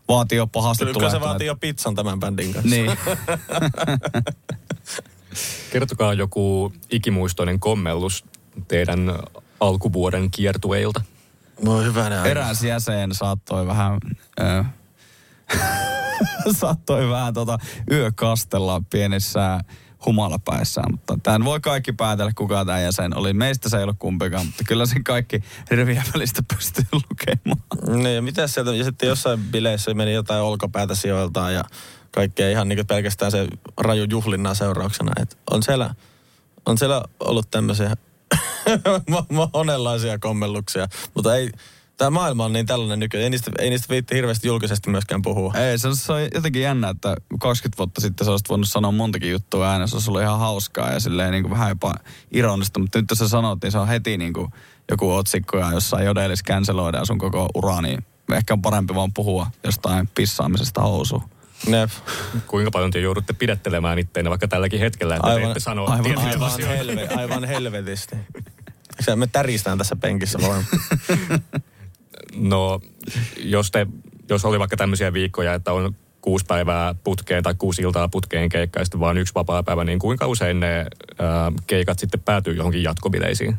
vaatii 0.08 0.38
jo 0.38 0.48
pahasti 0.48 0.86
Kyllä, 0.86 0.98
kyllä 0.98 1.10
se 1.10 1.22
vaatii 1.22 1.48
jo 1.48 1.56
pizzan 1.56 1.96
tämän 1.96 2.20
bändin 2.20 2.54
kanssa. 2.54 2.76
Niin. 2.76 2.92
Kertokaa 5.72 6.14
joku 6.14 6.74
ikimuistoinen 6.92 7.60
kommellus 7.60 8.26
teidän 8.68 9.20
alkuvuoden 9.60 10.32
kiertueilta. 10.32 11.02
No 11.62 11.82
hyvänä. 11.82 12.26
Eräs 12.26 12.64
jäsen 12.64 13.16
saattoi 13.16 13.68
vähän... 13.68 14.00
Ö, 14.40 14.64
saattoi 16.60 17.10
vähän 17.10 17.34
tota 17.34 17.58
yökastella 17.92 18.82
pienissä 18.90 19.60
humalapäissään, 20.06 20.92
mutta 20.92 21.18
tämän 21.24 21.46
voi 21.46 21.60
kaikki 21.60 21.94
päätellä, 21.94 22.32
kuka 22.36 22.66
tämä 22.66 22.80
jäsen 22.80 23.18
oli. 23.18 23.34
Meistä 23.34 23.70
se 23.70 23.78
ei 23.78 23.84
ollut 23.84 23.96
kumpikaan, 24.00 24.46
mutta 24.46 24.64
kyllä 24.68 24.86
sen 24.86 25.04
kaikki 25.04 25.44
rivien 25.72 26.04
välistä 26.14 26.42
pystyy 26.56 26.86
lukemaan. 26.92 28.04
Niin, 28.04 28.16
ja 28.16 28.22
mitä 28.22 28.48
sieltä, 28.48 28.76
ja 28.76 28.84
sitten 28.84 29.10
jossain 29.10 29.40
bileissä 29.40 29.94
meni 29.94 30.14
jotain 30.14 30.42
olkapäätä 30.42 30.96
sijoiltaan 30.96 31.54
ja 31.54 31.64
kaikkea 32.12 32.50
ihan 32.50 32.70
niin 32.70 32.88
pelkästään 32.88 33.32
se 33.32 33.48
raju 33.78 34.06
juhlinnan 34.10 34.56
seurauksena. 34.56 35.12
Et 35.22 35.38
on, 35.52 35.64
siellä, 35.64 35.96
on 36.66 36.78
siellä 36.78 37.04
ollut 37.20 37.52
tämmöisiä 37.52 37.96
monenlaisia 39.54 40.20
kommelluksia, 40.20 40.88
mutta 41.14 41.36
ei, 41.36 41.50
tämä 42.04 42.10
maailma 42.10 42.46
on 42.46 42.54
niin 42.54 42.66
tällainen 42.66 43.00
nykyään. 43.00 43.24
Ei 43.24 43.30
niistä, 43.30 43.52
ei 43.60 43.70
niistä 43.70 43.90
viitti 43.90 44.16
hirveästi 44.16 44.48
julkisesti 44.48 44.90
myöskään 44.90 45.22
puhua. 45.22 45.54
Ei, 45.54 45.78
se 45.78 45.88
on, 45.88 45.96
se 45.96 46.14
on 46.14 46.22
jotenkin 46.34 46.62
jännä, 46.62 46.90
että 46.90 47.16
20 47.40 47.78
vuotta 47.78 48.02
sitten 48.02 48.26
sä 48.26 48.32
olisit 48.32 48.50
voinut 48.50 48.70
sanoa 48.70 48.92
montakin 48.92 49.32
juttua 49.32 49.72
äänessä. 49.72 49.92
Se 49.92 49.96
olisi 49.96 50.10
ollut 50.10 50.22
ihan 50.22 50.40
hauskaa 50.40 50.92
ja 50.92 51.00
silleen 51.00 51.32
niin 51.32 51.44
kuin 51.44 51.52
vähän 51.52 51.70
jopa 51.70 51.96
ironista. 52.32 52.80
Mutta 52.80 53.00
nyt 53.00 53.10
jos 53.10 53.20
sä 53.20 53.28
sanot, 53.28 53.60
niin 53.64 53.72
se 53.72 53.78
on 53.78 53.88
heti 53.88 54.18
niin 54.18 54.34
kuin 54.34 54.48
joku 54.92 55.12
otsikko 55.12 55.58
ja 55.58 55.72
jossain 55.72 56.06
jodelis 56.06 56.44
canceloidaan 56.44 57.06
sun 57.06 57.18
koko 57.18 57.50
ura, 57.56 57.82
niin 57.82 58.06
ehkä 58.34 58.54
on 58.54 58.62
parempi 58.62 58.96
vaan 58.96 59.14
puhua 59.14 59.48
jostain 59.64 60.10
pissaamisesta 60.16 60.82
housuun. 60.82 61.24
Nep. 61.68 61.90
Kuinka 62.48 62.72
paljon 62.72 62.92
te 62.92 63.00
joudutte 63.00 63.34
pidättelemään 63.34 64.00
itteenne 64.00 64.30
vaikka 64.30 64.48
tälläkin 64.48 64.80
hetkellä, 64.80 65.16
että 65.16 65.28
aivan, 65.28 65.42
te 65.42 65.48
ette 65.48 65.60
sano 65.60 65.86
aivan, 65.86 66.18
Aivan, 66.18 66.48
asioita. 66.48 66.76
helve, 66.76 67.08
aivan 67.08 67.44
helvetisti. 67.44 68.16
Se, 69.00 69.16
me 69.16 69.28
täristään 69.28 69.78
tässä 69.78 69.96
penkissä 69.96 70.40
vaan. 70.42 70.66
No, 72.36 72.80
jos, 73.38 73.72
te, 73.72 73.88
jos 74.30 74.46
oli 74.46 74.60
vaikka 74.60 74.78
tämmöisiä 74.78 75.14
viikkoja, 75.14 75.54
että 75.54 75.74
on 75.74 75.96
kuusi 76.22 76.46
päivää 76.46 76.96
putkeen 77.04 77.44
tai 77.44 77.56
kuusi 77.58 77.82
iltaa 77.82 78.08
putkeen 78.08 78.50
keikka 78.50 78.80
ja 78.80 78.86
sitten 78.86 79.00
vaan 79.00 79.18
yksi 79.18 79.36
vapaa 79.36 79.64
päivä, 79.64 79.84
niin 79.84 80.00
kuinka 80.00 80.28
usein 80.28 80.60
ne 80.60 80.86
ää, 81.20 81.52
keikat 81.68 82.00
sitten 82.00 82.20
päätyy 82.20 82.54
johonkin 82.54 82.84
jatkobileisiin? 82.84 83.58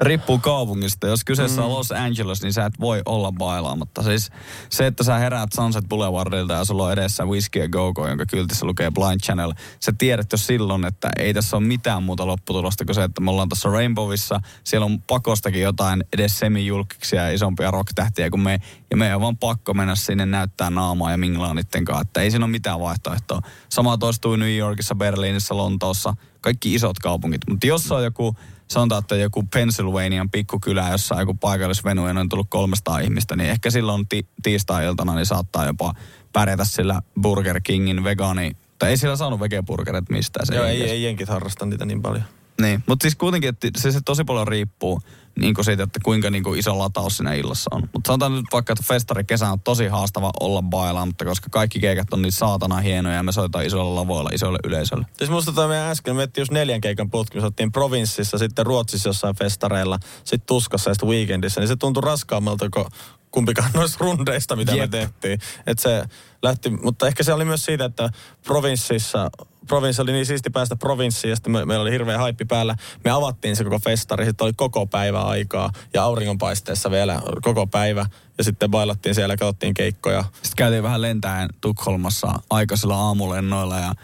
Riippuu 0.00 0.38
kaupungista. 0.38 1.06
Jos 1.06 1.24
kyseessä 1.24 1.64
on 1.64 1.70
Los 1.70 1.92
Angeles, 1.92 2.42
niin 2.42 2.52
sä 2.52 2.66
et 2.66 2.80
voi 2.80 3.02
olla 3.06 3.32
bailaamatta. 3.32 4.02
Siis 4.02 4.30
se, 4.70 4.86
että 4.86 5.04
sä 5.04 5.18
heräät 5.18 5.52
Sunset 5.52 5.88
Boulevardilta 5.88 6.54
ja 6.54 6.64
sulla 6.64 6.84
on 6.84 6.92
edessä 6.92 7.24
Whiskey 7.24 7.68
Go 7.68 7.92
Go, 7.92 8.08
jonka 8.08 8.26
kyltissä 8.26 8.66
lukee 8.66 8.90
Blind 8.90 9.20
Channel. 9.20 9.52
Sä 9.80 9.92
tiedät 9.98 10.32
jo 10.32 10.38
silloin, 10.38 10.84
että 10.84 11.08
ei 11.18 11.34
tässä 11.34 11.56
ole 11.56 11.66
mitään 11.66 12.02
muuta 12.02 12.26
lopputulosta 12.26 12.84
kuin 12.84 12.94
se, 12.94 13.04
että 13.04 13.20
me 13.20 13.30
ollaan 13.30 13.48
tuossa 13.48 13.68
Rainbowissa. 13.68 14.40
Siellä 14.64 14.84
on 14.84 15.02
pakostakin 15.02 15.62
jotain 15.62 16.04
edes 16.12 16.38
semijulkiksia 16.38 17.22
ja 17.22 17.34
isompia 17.34 17.70
rocktähtiä 17.70 18.30
kuin 18.30 18.40
me. 18.40 18.60
Ja 18.90 18.96
meidän 18.96 19.16
on 19.16 19.22
vaan 19.22 19.36
pakko 19.36 19.74
mennä 19.74 19.94
sinne 19.94 20.26
näyttää 20.26 20.70
naamaa 20.70 21.10
ja 21.10 21.18
minglaa 21.18 21.54
niiden 21.54 21.84
kanssa. 21.84 22.02
Että 22.02 22.20
ei 22.20 22.30
siinä 22.30 22.44
ole 22.44 22.52
mitään 22.52 22.80
vaihtoehtoa. 22.80 23.40
Sama 23.68 23.98
toistuu 23.98 24.36
New 24.36 24.56
Yorkissa, 24.56 24.94
Berliinissä, 24.94 25.56
Lontoossa. 25.56 26.14
Kaikki 26.40 26.74
isot 26.74 26.98
kaupungit. 26.98 27.40
Mutta 27.50 27.66
jos 27.66 27.92
on 27.92 28.04
joku 28.04 28.36
sanotaan, 28.70 28.98
että 28.98 29.16
joku 29.16 29.42
Pennsylvanian 29.54 30.30
pikkukylä, 30.30 30.88
jossa 30.90 31.20
joku 31.20 31.34
paikallisvenu 31.34 32.08
ja 32.08 32.20
on 32.20 32.28
tullut 32.28 32.46
300 32.50 32.98
ihmistä, 32.98 33.36
niin 33.36 33.50
ehkä 33.50 33.70
silloin 33.70 34.08
ti- 34.08 34.26
tiistai-iltana 34.42 35.14
niin 35.14 35.26
saattaa 35.26 35.66
jopa 35.66 35.94
pärjätä 36.32 36.64
sillä 36.64 37.02
Burger 37.22 37.60
Kingin 37.60 38.04
vegaani, 38.04 38.56
tai 38.78 38.90
ei 38.90 38.96
sillä 38.96 39.16
saanut 39.16 39.40
vegeburgerit 39.40 40.10
mistään. 40.10 40.46
Se 40.46 40.54
Joo, 40.54 40.64
ei, 40.64 40.82
ei 40.82 41.02
jenkit 41.02 41.28
harrasta 41.28 41.66
niitä 41.66 41.84
niin 41.84 42.02
paljon. 42.02 42.24
Niin, 42.60 42.82
mutta 42.86 43.04
siis 43.04 43.16
kuitenkin, 43.16 43.48
että 43.48 43.68
se, 43.76 43.92
se 43.92 44.00
tosi 44.04 44.24
paljon 44.24 44.48
riippuu 44.48 45.02
niin 45.38 45.54
kuin 45.54 45.64
siitä, 45.64 45.82
että 45.82 46.00
kuinka 46.04 46.30
niin 46.30 46.44
kuin 46.44 46.58
iso 46.58 46.78
lataus 46.78 47.16
siinä 47.16 47.34
illassa 47.34 47.70
on. 47.74 47.88
Mutta 47.92 48.08
sanotaan 48.08 48.34
nyt 48.34 48.44
vaikka, 48.52 48.72
että 48.72 48.84
festari 48.86 49.24
kesä 49.24 49.50
on 49.50 49.60
tosi 49.60 49.86
haastava 49.86 50.30
olla 50.40 50.62
bailaa, 50.62 51.06
mutta 51.06 51.24
koska 51.24 51.48
kaikki 51.50 51.80
keikat 51.80 52.12
on 52.12 52.22
niin 52.22 52.32
saatana 52.32 52.76
hienoja 52.76 53.16
ja 53.16 53.22
me 53.22 53.32
soitaan 53.32 53.66
isoilla 53.66 54.00
lavoilla 54.00 54.30
isoille 54.32 54.58
yleisölle. 54.64 55.06
Siis 55.18 55.30
musta 55.30 55.52
toi 55.52 55.68
meidän 55.68 55.90
äsken, 55.90 56.16
me 56.16 56.28
just 56.36 56.52
neljän 56.52 56.80
keikan 56.80 57.10
putki, 57.10 57.36
me 57.36 57.40
soittiin 57.40 57.72
provinssissa, 57.72 58.38
sitten 58.38 58.66
Ruotsissa 58.66 59.08
jossain 59.08 59.36
festareilla, 59.36 59.98
sitten 60.24 60.46
Tuskassa 60.46 60.90
ja 60.90 60.94
sitten 60.94 61.08
Weekendissä, 61.08 61.60
niin 61.60 61.68
se 61.68 61.76
tuntui 61.76 62.00
raskaammalta 62.00 62.70
kuin 62.70 62.86
kumpikaan 63.30 63.70
noista 63.74 64.04
rundeista, 64.04 64.56
mitä. 64.56 64.72
Jep. 64.72 64.80
me 64.80 64.98
tehtiin. 64.98 65.40
Et 65.66 65.78
se 65.78 66.04
lähti, 66.42 66.70
mutta 66.70 67.06
ehkä 67.06 67.22
se 67.22 67.32
oli 67.32 67.44
myös 67.44 67.64
siitä, 67.64 67.84
että 67.84 68.10
provinssissa, 68.44 69.30
provinssi 69.66 70.02
oli 70.02 70.12
niin 70.12 70.26
siisti 70.26 70.50
päästä 70.50 70.76
provinssiin 70.76 71.28
ja 71.30 71.36
sitten 71.36 71.52
me, 71.52 71.64
meillä 71.64 71.82
oli 71.82 71.90
hirveä 71.90 72.18
haippi 72.18 72.44
päällä. 72.44 72.76
Me 73.04 73.10
avattiin 73.10 73.56
se 73.56 73.64
koko 73.64 73.78
festari, 73.78 74.24
sitten 74.24 74.44
oli 74.44 74.52
koko 74.56 74.86
päivä 74.86 75.20
aikaa 75.20 75.72
ja 75.94 76.02
auringonpaisteessa 76.02 76.90
vielä 76.90 77.22
koko 77.42 77.66
päivä. 77.66 78.06
Ja 78.38 78.44
sitten 78.44 78.70
bailattiin 78.70 79.14
siellä 79.14 79.32
ja 79.32 79.38
katsottiin 79.38 79.74
keikkoja. 79.74 80.24
Sitten 80.32 80.56
käytiin 80.56 80.82
vähän 80.82 81.02
lentäen 81.02 81.48
Tukholmassa 81.60 82.32
aikaisilla 82.50 82.96
aamulennoilla 82.96 83.78
ja 83.78 83.94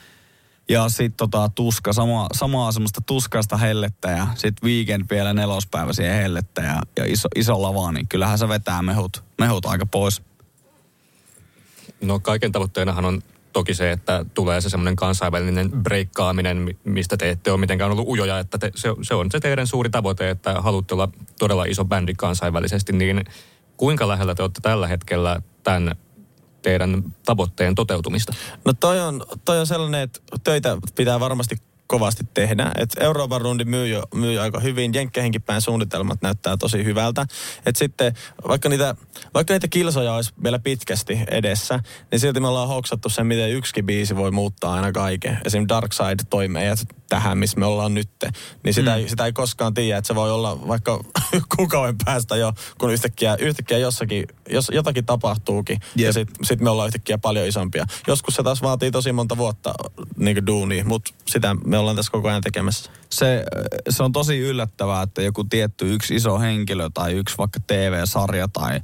ja 0.68 0.88
sitten 0.88 1.16
tota, 1.16 1.50
tuska, 1.54 1.92
sama, 1.92 2.26
samaa 2.32 2.72
semmoista 2.72 3.00
tuskaista 3.00 3.56
hellettä 3.56 4.10
ja 4.10 4.26
sitten 4.34 4.68
weekend 4.68 5.04
vielä 5.10 5.32
nelospäivä 5.32 5.92
siihen 5.92 6.14
hellettä 6.14 6.62
ja, 6.62 6.82
ja 6.96 7.04
iso, 7.12 7.28
iso 7.36 7.62
lava, 7.62 7.92
niin 7.92 8.08
kyllähän 8.08 8.38
se 8.38 8.48
vetää 8.48 8.82
mehut, 8.82 9.24
mehut 9.38 9.66
aika 9.66 9.86
pois. 9.86 10.22
No 12.00 12.20
kaiken 12.20 12.52
tavoitteenahan 12.52 13.04
on 13.04 13.22
toki 13.56 13.74
se, 13.74 13.90
että 13.90 14.24
tulee 14.34 14.60
se 14.60 14.70
semmoinen 14.70 14.96
kansainvälinen 14.96 15.70
breikkaaminen, 15.82 16.76
mistä 16.84 17.16
te 17.16 17.30
ette 17.30 17.50
ole 17.52 17.60
mitenkään 17.60 17.92
ollut 17.92 18.08
ujoja, 18.08 18.38
että 18.38 18.58
te, 18.58 18.72
se, 18.74 18.88
se 19.02 19.14
on 19.14 19.30
se 19.30 19.40
teidän 19.40 19.66
suuri 19.66 19.90
tavoite, 19.90 20.30
että 20.30 20.60
haluatte 20.60 20.94
olla 20.94 21.08
todella 21.38 21.64
iso 21.64 21.84
bändi 21.84 22.14
kansainvälisesti, 22.14 22.92
niin 22.92 23.24
kuinka 23.76 24.08
lähellä 24.08 24.34
te 24.34 24.42
olette 24.42 24.60
tällä 24.60 24.86
hetkellä 24.86 25.40
tämän 25.62 25.96
teidän 26.62 27.04
tavoitteen 27.24 27.74
toteutumista? 27.74 28.32
No 28.64 28.72
toi 28.72 29.00
on, 29.00 29.24
toi 29.44 29.60
on 29.60 29.66
sellainen, 29.66 30.00
että 30.00 30.20
töitä 30.44 30.76
pitää 30.96 31.20
varmasti 31.20 31.56
kovasti 31.86 32.24
tehdä. 32.34 32.72
Et 32.78 32.90
Euroopan 33.00 33.40
rundi 33.40 33.64
myy 33.64 33.88
jo, 33.88 34.02
myy 34.14 34.32
jo 34.32 34.42
aika 34.42 34.60
hyvin. 34.60 34.94
Jenkkeihinkin 34.94 35.42
päin 35.42 35.60
suunnitelmat 35.60 36.22
näyttää 36.22 36.56
tosi 36.56 36.84
hyvältä. 36.84 37.26
Et 37.66 37.76
sitten 37.76 38.14
vaikka 38.48 38.68
niitä, 38.68 38.94
vaikka 39.34 39.54
niitä 39.54 39.68
kilsoja 39.68 40.14
olisi 40.14 40.32
vielä 40.42 40.58
pitkästi 40.58 41.18
edessä, 41.30 41.80
niin 42.10 42.20
silti 42.20 42.40
me 42.40 42.48
ollaan 42.48 42.68
hoksattu 42.68 43.08
sen, 43.08 43.26
miten 43.26 43.50
yksi 43.50 43.82
biisi 43.82 44.16
voi 44.16 44.30
muuttaa 44.30 44.74
aina 44.74 44.92
kaiken. 44.92 45.38
Esim. 45.44 45.64
Dark 45.68 45.92
Side 45.92 46.24
toi 46.30 46.48
meidät 46.48 46.78
tähän, 47.08 47.38
missä 47.38 47.60
me 47.60 47.66
ollaan 47.66 47.94
nyt. 47.94 48.10
Niin 48.64 48.74
sitä, 48.74 48.90
mm. 48.90 48.96
ei, 48.96 49.08
sitä 49.08 49.26
ei 49.26 49.32
koskaan 49.32 49.74
tiedä, 49.74 49.98
että 49.98 50.08
se 50.08 50.14
voi 50.14 50.30
olla 50.30 50.68
vaikka 50.68 51.04
kuukauden 51.56 51.96
päästä 52.04 52.36
jo, 52.36 52.52
kun 52.78 52.92
yhtäkkiä, 52.92 53.36
yhtäkkiä 53.40 53.78
jossakin, 53.78 54.26
jos 54.48 54.70
jotakin 54.74 55.06
tapahtuukin. 55.06 55.78
Yep. 55.98 56.06
Ja 56.06 56.12
sitten 56.12 56.44
sit 56.44 56.60
me 56.60 56.70
ollaan 56.70 56.86
yhtäkkiä 56.86 57.18
paljon 57.18 57.46
isompia. 57.46 57.86
Joskus 58.06 58.34
se 58.34 58.42
taas 58.42 58.62
vaatii 58.62 58.90
tosi 58.90 59.12
monta 59.12 59.36
vuotta 59.36 59.74
niin 60.16 60.46
duunia, 60.46 60.84
mutta 60.84 61.14
sitä 61.28 61.56
me 61.64 61.75
ollaan 61.78 61.96
tässä 61.96 62.12
koko 62.12 62.28
ajan 62.28 62.42
tekemässä. 62.42 62.90
Se, 63.10 63.44
se 63.90 64.02
on 64.02 64.12
tosi 64.12 64.38
yllättävää, 64.38 65.02
että 65.02 65.22
joku 65.22 65.44
tietty 65.44 65.94
yksi 65.94 66.14
iso 66.14 66.38
henkilö 66.38 66.90
tai 66.94 67.12
yksi 67.12 67.38
vaikka 67.38 67.60
TV-sarja 67.66 68.48
tai 68.52 68.80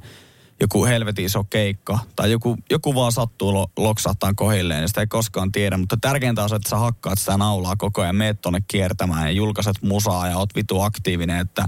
joku 0.61 0.85
helvetin 0.85 1.25
iso 1.25 1.43
keikka 1.43 1.99
tai 2.15 2.31
joku, 2.31 2.57
joku 2.69 2.95
vaan 2.95 3.11
sattuu 3.11 3.53
lo, 3.53 3.67
loksahtaan 3.77 4.35
kohilleen 4.35 4.81
ja 4.81 4.87
sitä 4.87 5.01
ei 5.01 5.07
koskaan 5.07 5.51
tiedä. 5.51 5.77
Mutta 5.77 5.97
tärkeintä 6.01 6.43
on 6.43 6.49
se, 6.49 6.55
että 6.55 6.69
sä 6.69 6.77
hakkaat 6.77 7.19
sitä 7.19 7.37
naulaa 7.37 7.75
koko 7.75 8.01
ajan, 8.01 8.15
meet 8.15 8.41
tonne 8.41 8.59
kiertämään 8.67 9.25
ja 9.25 9.31
julkaiset 9.31 9.81
musaa 9.81 10.27
ja 10.27 10.37
oot 10.37 10.55
vitu 10.55 10.81
aktiivinen, 10.81 11.39
että 11.39 11.65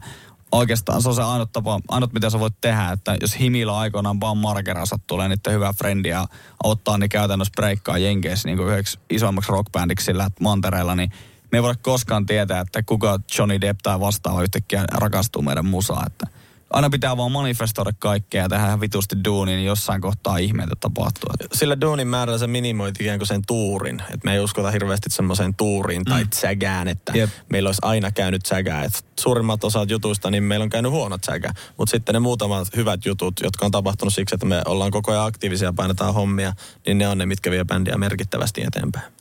oikeastaan 0.56 1.02
se 1.02 1.10
on 1.10 1.16
se 1.16 1.24
ainut 1.24 1.52
tapa, 1.52 1.80
ainut 1.88 2.14
mitä 2.14 2.30
sä 2.30 2.40
voit 2.40 2.62
tehdä, 2.62 2.92
että 2.92 3.18
jos 3.22 3.40
Himillä 3.40 3.78
aikoinaan 3.78 4.22
vaan 4.22 4.38
Markeransa 4.38 5.00
tulee 5.08 5.28
niiden 5.28 5.54
hyvä 5.54 5.74
frendi 5.74 6.10
ja 6.10 6.28
ottaa 6.64 6.98
niin 6.98 7.10
käytännössä 7.10 7.52
breikkaa 7.56 7.98
Jenkeissä 7.98 8.48
niin 8.48 8.60
yhdeksi 8.60 9.00
isommaksi 9.10 9.52
rockbändiksi 9.52 10.06
sillä 10.06 10.30
mantereella, 10.40 10.96
niin 10.96 11.12
me 11.52 11.58
ei 11.58 11.64
voida 11.64 11.80
koskaan 11.82 12.26
tietää, 12.26 12.60
että 12.60 12.84
kuka 12.84 13.20
Johnny 13.38 13.62
Depp 13.62 13.80
tai 13.84 14.00
vastaava 14.00 14.44
yhtäkkiä 14.44 14.84
rakastuu 14.92 15.42
meidän 15.42 15.66
musaa, 15.66 16.04
että 16.08 16.28
aina 16.76 16.90
pitää 16.90 17.18
vaan 17.18 17.32
manifestoida 17.32 17.92
kaikkea 18.00 18.44
ja 18.44 18.50
tehdä 18.50 18.80
vitusti 18.80 19.16
duuni, 19.26 19.56
niin 19.56 19.66
jossain 19.66 20.02
kohtaa 20.02 20.38
ihmeitä 20.38 20.76
tapahtuu. 20.80 21.30
Sillä 21.54 21.82
duunin 21.82 22.08
määrällä 22.08 22.38
se 22.38 22.48
minimoit 22.48 23.02
ikään 23.02 23.20
kuin 23.20 23.28
sen 23.28 23.42
tuurin. 23.48 24.00
Että 24.00 24.20
me 24.26 24.34
ei 24.34 24.40
uskota 24.40 24.72
hirveästi 24.72 25.10
semmoiseen 25.10 25.56
tuuriin 25.56 26.06
tai 26.06 26.24
mm. 26.24 26.30
tsägään, 26.30 26.88
että 26.88 27.14
yep. 27.16 27.30
meillä 27.50 27.68
olisi 27.68 27.82
aina 27.82 28.12
käynyt 28.12 28.44
tsägää. 28.44 28.84
Et 28.84 29.06
suurimmat 29.20 29.64
osat 29.64 29.90
jutuista, 29.90 30.32
niin 30.32 30.44
meillä 30.44 30.64
on 30.64 30.70
käynyt 30.70 30.92
huonot 30.92 31.22
tsägää. 31.22 31.54
Mutta 31.78 31.92
sitten 31.92 32.14
ne 32.14 32.20
muutamat 32.20 32.76
hyvät 32.76 33.06
jutut, 33.06 33.34
jotka 33.44 33.66
on 33.66 33.72
tapahtunut 33.72 34.14
siksi, 34.14 34.36
että 34.36 34.46
me 34.46 34.62
ollaan 34.66 34.92
koko 34.92 35.12
ajan 35.12 35.26
aktiivisia 35.26 35.68
ja 35.68 35.74
painetaan 35.74 36.14
hommia, 36.14 36.54
niin 36.88 36.98
ne 36.98 37.08
on 37.08 37.18
ne, 37.18 37.26
mitkä 37.26 37.52
vie 37.52 37.66
bändiä 37.66 37.98
merkittävästi 37.98 38.64
eteenpäin. 38.64 39.15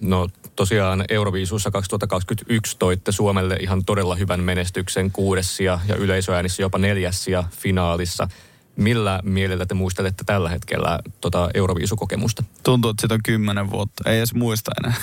No 0.00 0.28
tosiaan 0.56 1.04
Euroviisussa 1.08 1.70
2021 1.70 2.76
toitte 2.78 3.12
Suomelle 3.12 3.56
ihan 3.56 3.84
todella 3.84 4.14
hyvän 4.14 4.40
menestyksen 4.40 5.10
kuudessia 5.10 5.80
ja 5.88 5.96
yleisöäänissä 5.96 6.62
jopa 6.62 6.78
neljässiä 6.78 7.44
finaalissa. 7.50 8.28
Millä 8.76 9.20
mielellä 9.24 9.66
te 9.66 9.74
muistelette 9.74 10.24
tällä 10.24 10.48
hetkellä 10.48 10.98
tota 11.20 11.50
Euroviisukokemusta? 11.54 12.44
Tuntuu, 12.62 12.90
että 12.90 13.00
sitä 13.00 13.14
on 13.14 13.20
kymmenen 13.24 13.70
vuotta. 13.70 14.10
Ei 14.10 14.18
edes 14.18 14.34
muista 14.34 14.70
enää. 14.84 14.94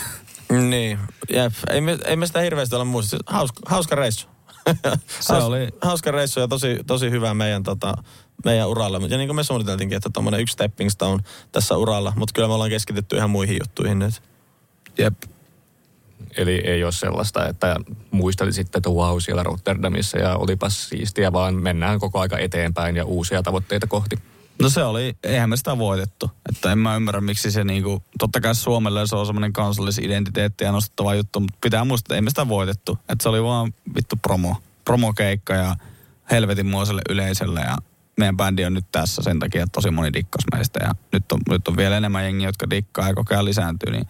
niin, 0.69 0.99
jep. 1.29 1.53
Ei 1.69 1.81
me, 1.81 1.97
ei 2.05 2.15
me 2.15 2.27
sitä 2.27 2.39
hirveästi 2.39 2.75
olla 2.75 2.85
muista. 2.85 3.17
Hauska, 3.25 3.59
hauska 3.65 3.95
reissu. 3.95 4.27
Se 5.19 5.33
Haus, 5.33 5.43
oli... 5.43 5.67
Hauska 5.81 6.11
reissu 6.11 6.39
ja 6.39 6.47
tosi, 6.47 6.79
tosi 6.87 7.11
hyvä 7.11 7.33
meidän, 7.33 7.63
tota, 7.63 7.93
meidän 8.45 8.69
uralla. 8.69 8.99
Ja 9.09 9.17
niin 9.17 9.27
kuin 9.27 9.35
me 9.35 9.43
suunniteltiinkin, 9.43 9.95
että 9.95 10.09
tuommoinen 10.13 10.41
yksi 10.41 10.53
stepping 10.53 10.89
stone 10.89 11.23
tässä 11.51 11.77
uralla. 11.77 12.13
Mutta 12.15 12.33
kyllä 12.33 12.47
me 12.47 12.53
ollaan 12.53 12.69
keskitytty 12.69 13.15
ihan 13.15 13.29
muihin 13.29 13.57
juttuihin 13.59 13.99
nyt. 13.99 14.21
Jep. 14.97 15.13
Eli 16.37 16.61
ei 16.65 16.83
ole 16.83 16.91
sellaista, 16.91 17.47
että 17.47 17.75
muistelisitte, 18.11 18.77
että 18.77 18.89
wow 18.89 19.19
siellä 19.19 19.43
Rotterdamissa 19.43 20.17
ja 20.17 20.35
olipas 20.35 20.89
siistiä, 20.89 21.33
vaan 21.33 21.55
mennään 21.55 21.99
koko 21.99 22.19
aika 22.19 22.37
eteenpäin 22.37 22.95
ja 22.95 23.05
uusia 23.05 23.43
tavoitteita 23.43 23.87
kohti. 23.87 24.19
No 24.61 24.69
se 24.69 24.83
oli, 24.83 25.15
eihän 25.23 25.49
me 25.49 25.57
sitä 25.57 25.77
voitettu. 25.77 26.31
Että 26.49 26.71
en 26.71 26.77
mä 26.77 26.95
ymmärrä, 26.95 27.21
miksi 27.21 27.51
se 27.51 27.63
niinku, 27.63 28.03
totta 28.19 28.41
kai 28.41 28.55
Suomelle 28.55 29.07
se 29.07 29.15
on 29.15 29.25
semmoinen 29.25 29.53
kansallisidentiteetti 29.53 30.63
ja 30.63 30.71
nostettava 30.71 31.15
juttu, 31.15 31.39
mutta 31.39 31.57
pitää 31.61 31.85
muistaa, 31.85 32.05
että 32.05 32.15
ei 32.15 32.21
me 32.21 32.29
sitä 32.29 32.47
voitettu. 32.47 32.97
Että 33.09 33.23
se 33.23 33.29
oli 33.29 33.43
vaan 33.43 33.73
vittu 33.95 34.15
promo, 34.21 34.55
promokeikka 34.85 35.53
ja 35.53 35.75
helvetin 36.31 36.65
muoselle 36.65 37.01
yleisölle 37.09 37.59
ja 37.59 37.77
meidän 38.17 38.37
bändi 38.37 38.65
on 38.65 38.73
nyt 38.73 38.85
tässä 38.91 39.21
sen 39.21 39.39
takia, 39.39 39.63
että 39.63 39.71
tosi 39.73 39.91
moni 39.91 40.13
dikkas 40.13 40.43
meistä 40.55 40.79
ja 40.83 40.95
nyt 41.11 41.31
on, 41.31 41.39
nyt 41.49 41.67
on 41.67 41.77
vielä 41.77 41.97
enemmän 41.97 42.23
jengiä, 42.23 42.47
jotka 42.47 42.69
dikkaa 42.69 43.07
ja 43.07 43.15
koko 43.15 43.33
ajan 43.33 43.45
lisääntyy, 43.45 43.91
niin 43.91 44.07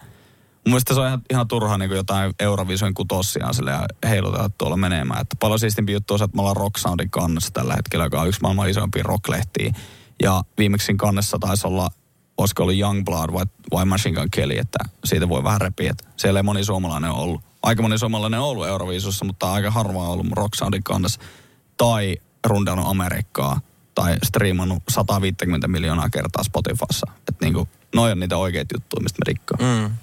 Mun 0.67 0.71
mielestä 0.71 0.93
se 0.93 0.99
on 0.99 1.07
ihan, 1.07 1.21
ihan 1.29 1.47
turha 1.47 1.77
niin 1.77 1.91
jotain 1.91 2.33
Eurovision 2.39 2.93
kutossia 2.93 3.53
sille 3.53 3.71
ja 3.71 3.85
heilutella 4.09 4.49
tuolla 4.57 4.77
menemään. 4.77 5.21
Että 5.21 5.35
paljon 5.39 5.59
siistimpi 5.59 5.93
juttu 5.93 6.13
on 6.13 6.19
se, 6.19 6.25
että 6.25 6.35
me 6.35 6.41
ollaan 6.41 6.57
Rock 6.57 6.77
Soundin 6.77 7.09
kannessa 7.09 7.53
tällä 7.53 7.75
hetkellä, 7.75 8.05
joka 8.05 8.21
on 8.21 8.27
yksi 8.27 8.41
maailman 8.41 8.69
isompia 8.69 9.03
rocklehtiä. 9.03 9.73
Ja 10.23 10.43
viimeksi 10.57 10.93
kannessa 10.93 11.37
taisi 11.39 11.67
olla, 11.67 11.89
olisiko 12.37 12.63
ollut 12.63 12.79
Youngblood 12.79 13.33
vai, 13.33 13.45
vai 13.71 13.85
Machine 13.85 14.19
Gun 14.19 14.31
Kelly, 14.31 14.57
että 14.57 14.79
siitä 15.05 15.29
voi 15.29 15.43
vähän 15.43 15.61
repiä. 15.61 15.91
Että 15.91 16.03
siellä 16.17 16.39
ei 16.39 16.43
moni 16.43 16.63
suomalainen 16.63 17.11
ollut. 17.11 17.41
Aika 17.63 17.81
moni 17.81 17.97
suomalainen 17.97 18.39
on 18.39 18.45
ollut 18.45 18.67
Euroviisussa, 18.67 19.25
mutta 19.25 19.53
aika 19.53 19.71
harvaa 19.71 20.09
ollut 20.09 20.27
Rock 20.31 20.55
Soundin 20.55 20.83
kannessa. 20.83 21.21
Tai 21.77 22.17
rundannut 22.45 22.87
Amerikkaa 22.87 23.61
tai 23.95 24.15
striimannut 24.23 24.83
150 24.89 25.67
miljoonaa 25.67 26.09
kertaa 26.09 26.43
Spotifyssa. 26.43 27.11
Että 27.17 27.45
niinku, 27.45 27.67
noin 27.95 28.11
on 28.11 28.19
niitä 28.19 28.37
oikeita 28.37 28.75
juttuja, 28.75 29.03
mistä 29.03 29.17
me 29.19 29.29
rikkaa. 29.31 29.57
Mm. 29.61 29.97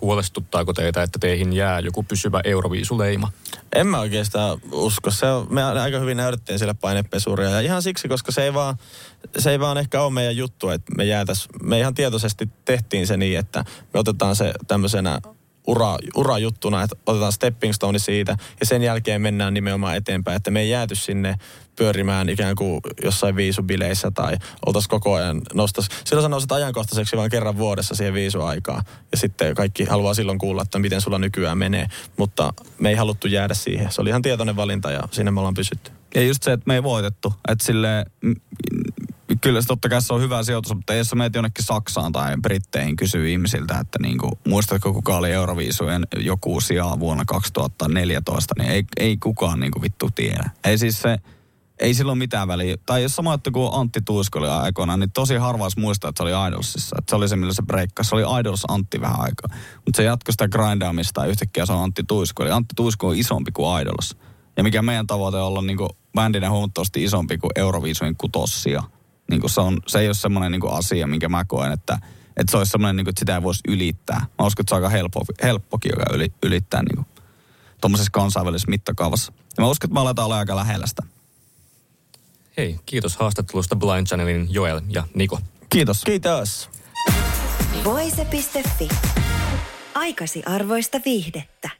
Huolestuttaako 0.00 0.72
teitä, 0.72 1.02
että 1.02 1.18
teihin 1.18 1.52
jää 1.52 1.80
joku 1.80 2.02
pysyvä 2.02 2.40
euroviisuleima? 2.44 3.32
En 3.74 3.86
mä 3.86 4.00
oikeastaan 4.00 4.58
usko. 4.72 5.10
Se 5.10 5.26
on, 5.26 5.46
me 5.50 5.62
aika 5.64 5.98
hyvin 5.98 6.16
näytettiin 6.16 6.58
siellä 6.58 6.74
painepesuria. 6.74 7.50
Ja 7.50 7.60
ihan 7.60 7.82
siksi, 7.82 8.08
koska 8.08 8.32
se 8.32 8.42
ei 8.42 8.54
vaan, 8.54 8.76
se 9.38 9.50
ei 9.50 9.60
vaan 9.60 9.78
ehkä 9.78 10.02
ole 10.02 10.12
meidän 10.12 10.36
juttu, 10.36 10.68
että 10.68 10.92
me 10.96 11.04
jäätäis, 11.04 11.48
me 11.62 11.78
ihan 11.78 11.94
tietoisesti 11.94 12.48
tehtiin 12.64 13.06
se 13.06 13.16
niin, 13.16 13.38
että 13.38 13.64
me 13.94 14.00
otetaan 14.00 14.36
se 14.36 14.52
tämmöisenä 14.66 15.20
ura, 15.66 15.96
urajuttuna, 16.16 16.82
että 16.82 16.96
otetaan 17.06 17.32
stepping 17.32 17.72
stone 17.72 17.98
siitä 17.98 18.36
ja 18.60 18.66
sen 18.66 18.82
jälkeen 18.82 19.22
mennään 19.22 19.54
nimenomaan 19.54 19.96
eteenpäin, 19.96 20.36
että 20.36 20.50
me 20.50 20.60
ei 20.60 20.70
jääty 20.70 20.94
sinne 20.94 21.36
pyörimään 21.76 22.28
ikään 22.28 22.56
kuin 22.56 22.80
jossain 23.04 23.36
viisubileissä 23.36 24.10
tai 24.10 24.36
oltais 24.66 24.88
koko 24.88 25.14
ajan 25.14 25.42
nostas. 25.54 25.88
Silloin 26.04 26.22
sanoo 26.22 26.40
että 26.42 26.54
ajankohtaiseksi 26.54 27.16
vain 27.16 27.30
kerran 27.30 27.58
vuodessa 27.58 27.94
siihen 27.94 28.14
viisuaikaan. 28.14 28.82
Ja 29.12 29.18
sitten 29.18 29.54
kaikki 29.54 29.84
haluaa 29.84 30.14
silloin 30.14 30.38
kuulla, 30.38 30.62
että 30.62 30.78
miten 30.78 31.00
sulla 31.00 31.18
nykyään 31.18 31.58
menee. 31.58 31.86
Mutta 32.16 32.52
me 32.78 32.88
ei 32.88 32.94
haluttu 32.94 33.28
jäädä 33.28 33.54
siihen. 33.54 33.92
Se 33.92 34.00
oli 34.00 34.08
ihan 34.08 34.22
tietoinen 34.22 34.56
valinta 34.56 34.90
ja 34.90 35.02
siinä 35.10 35.30
me 35.30 35.40
ollaan 35.40 35.54
pysytty. 35.54 35.90
Ja 36.14 36.22
just 36.22 36.42
se, 36.42 36.52
että 36.52 36.64
me 36.66 36.74
ei 36.74 36.82
voitettu. 36.82 37.34
Että 37.48 37.64
sille 37.64 38.04
kyllä 39.40 39.60
se 39.60 39.66
totta 39.66 39.88
kai 39.88 40.02
se 40.02 40.14
on 40.14 40.20
hyvä 40.20 40.42
sijoitus, 40.42 40.74
mutta 40.74 40.94
jos 40.94 41.08
sä 41.08 41.16
menet 41.16 41.34
jonnekin 41.34 41.64
Saksaan 41.64 42.12
tai 42.12 42.36
Britteihin 42.42 42.96
kysyy 42.96 43.30
ihmisiltä, 43.30 43.78
että 43.78 43.98
niinku, 44.02 44.38
muistatko 44.46 44.92
kuka 44.92 45.16
oli 45.16 45.32
Euroviisujen 45.32 46.06
joku 46.16 46.60
sijaa 46.60 47.00
vuonna 47.00 47.24
2014, 47.26 48.54
niin 48.58 48.70
ei, 48.70 48.84
ei 48.96 49.16
kukaan 49.16 49.60
niinku 49.60 49.82
vittu 49.82 50.08
tiedä. 50.14 50.50
Ei 50.64 50.78
siis 50.78 51.02
se, 51.02 51.18
ei 51.80 51.94
silloin 51.94 52.18
mitään 52.18 52.48
väliä. 52.48 52.76
Tai 52.86 53.02
jos 53.02 53.16
sama 53.16 53.38
kuin 53.52 53.70
Antti 53.72 54.00
Tuusko 54.04 54.38
oli 54.38 54.48
aikoinaan, 54.48 55.00
niin 55.00 55.10
tosi 55.10 55.36
harvais 55.36 55.76
muistaa, 55.76 56.08
että 56.08 56.18
se 56.18 56.22
oli 56.22 56.48
Idolsissa. 56.48 56.96
Että 56.98 57.10
se 57.10 57.16
oli 57.16 57.28
se, 57.28 57.36
millä 57.36 57.52
se 57.52 57.62
breikka. 57.62 58.02
Se 58.02 58.14
oli 58.14 58.40
Idols 58.40 58.64
Antti 58.68 59.00
vähän 59.00 59.20
aikaa. 59.20 59.58
Mutta 59.86 59.96
se 59.96 60.02
jatkoi 60.02 60.32
sitä 60.32 60.48
grindaamista 60.48 61.20
ja 61.20 61.26
yhtäkkiä 61.26 61.66
se 61.66 61.72
on 61.72 61.82
Antti 61.82 62.02
Tuisko. 62.08 62.42
Eli 62.42 62.50
Antti 62.50 62.72
Tuisko 62.76 63.08
on 63.08 63.16
isompi 63.16 63.52
kuin 63.52 63.82
Idols. 63.82 64.16
Ja 64.56 64.62
mikä 64.62 64.82
meidän 64.82 65.06
tavoite 65.06 65.36
on 65.36 65.46
olla 65.46 65.62
niinku 65.62 65.88
bändinä 66.14 66.50
huomattavasti 66.50 67.04
isompi 67.04 67.38
kuin 67.38 67.50
Euroviisujen 67.56 68.16
kutossia. 68.16 68.82
Niinku 69.30 69.48
se, 69.48 69.60
on, 69.60 69.80
se 69.86 69.98
ei 69.98 70.08
ole 70.08 70.14
semmoinen 70.14 70.52
niinku 70.52 70.68
asia, 70.68 71.06
minkä 71.06 71.28
mä 71.28 71.44
koen, 71.44 71.72
että, 71.72 71.98
että 72.36 72.50
se 72.50 72.56
olisi 72.56 72.70
semmoinen, 72.70 72.96
niinku, 72.96 73.10
että 73.10 73.20
sitä 73.20 73.34
ei 73.34 73.42
voisi 73.42 73.60
ylittää. 73.68 74.26
Mä 74.38 74.46
uskon, 74.46 74.62
että 74.62 74.70
se 74.70 74.74
on 74.74 74.82
aika 74.82 74.88
helppo, 74.88 75.24
helppokin, 75.42 75.92
joka 75.98 76.14
yli, 76.14 76.32
ylittää 76.42 76.82
niinku, 76.82 77.06
tuommoisessa 77.80 78.10
kansainvälisessä 78.10 78.70
mittakaavassa. 78.70 79.32
Ja 79.56 79.62
mä 79.62 79.70
uskon, 79.70 79.88
että 79.88 79.94
me 79.94 80.00
aletaan 80.00 80.26
olla 80.26 80.38
aika 80.38 80.56
lähellä 80.56 80.86
sitä. 80.86 81.02
Hei, 82.56 82.80
kiitos 82.86 83.16
haastattelusta 83.16 83.76
Blind 83.76 84.06
Channelin 84.06 84.46
Joel 84.50 84.80
ja 84.88 85.06
Niko. 85.14 85.38
Kiitos. 85.70 86.04
Kiitos. 86.04 86.70
Voise.fi. 87.84 88.88
Aikasi 89.94 90.42
arvoista 90.46 91.00
viihdettä. 91.04 91.79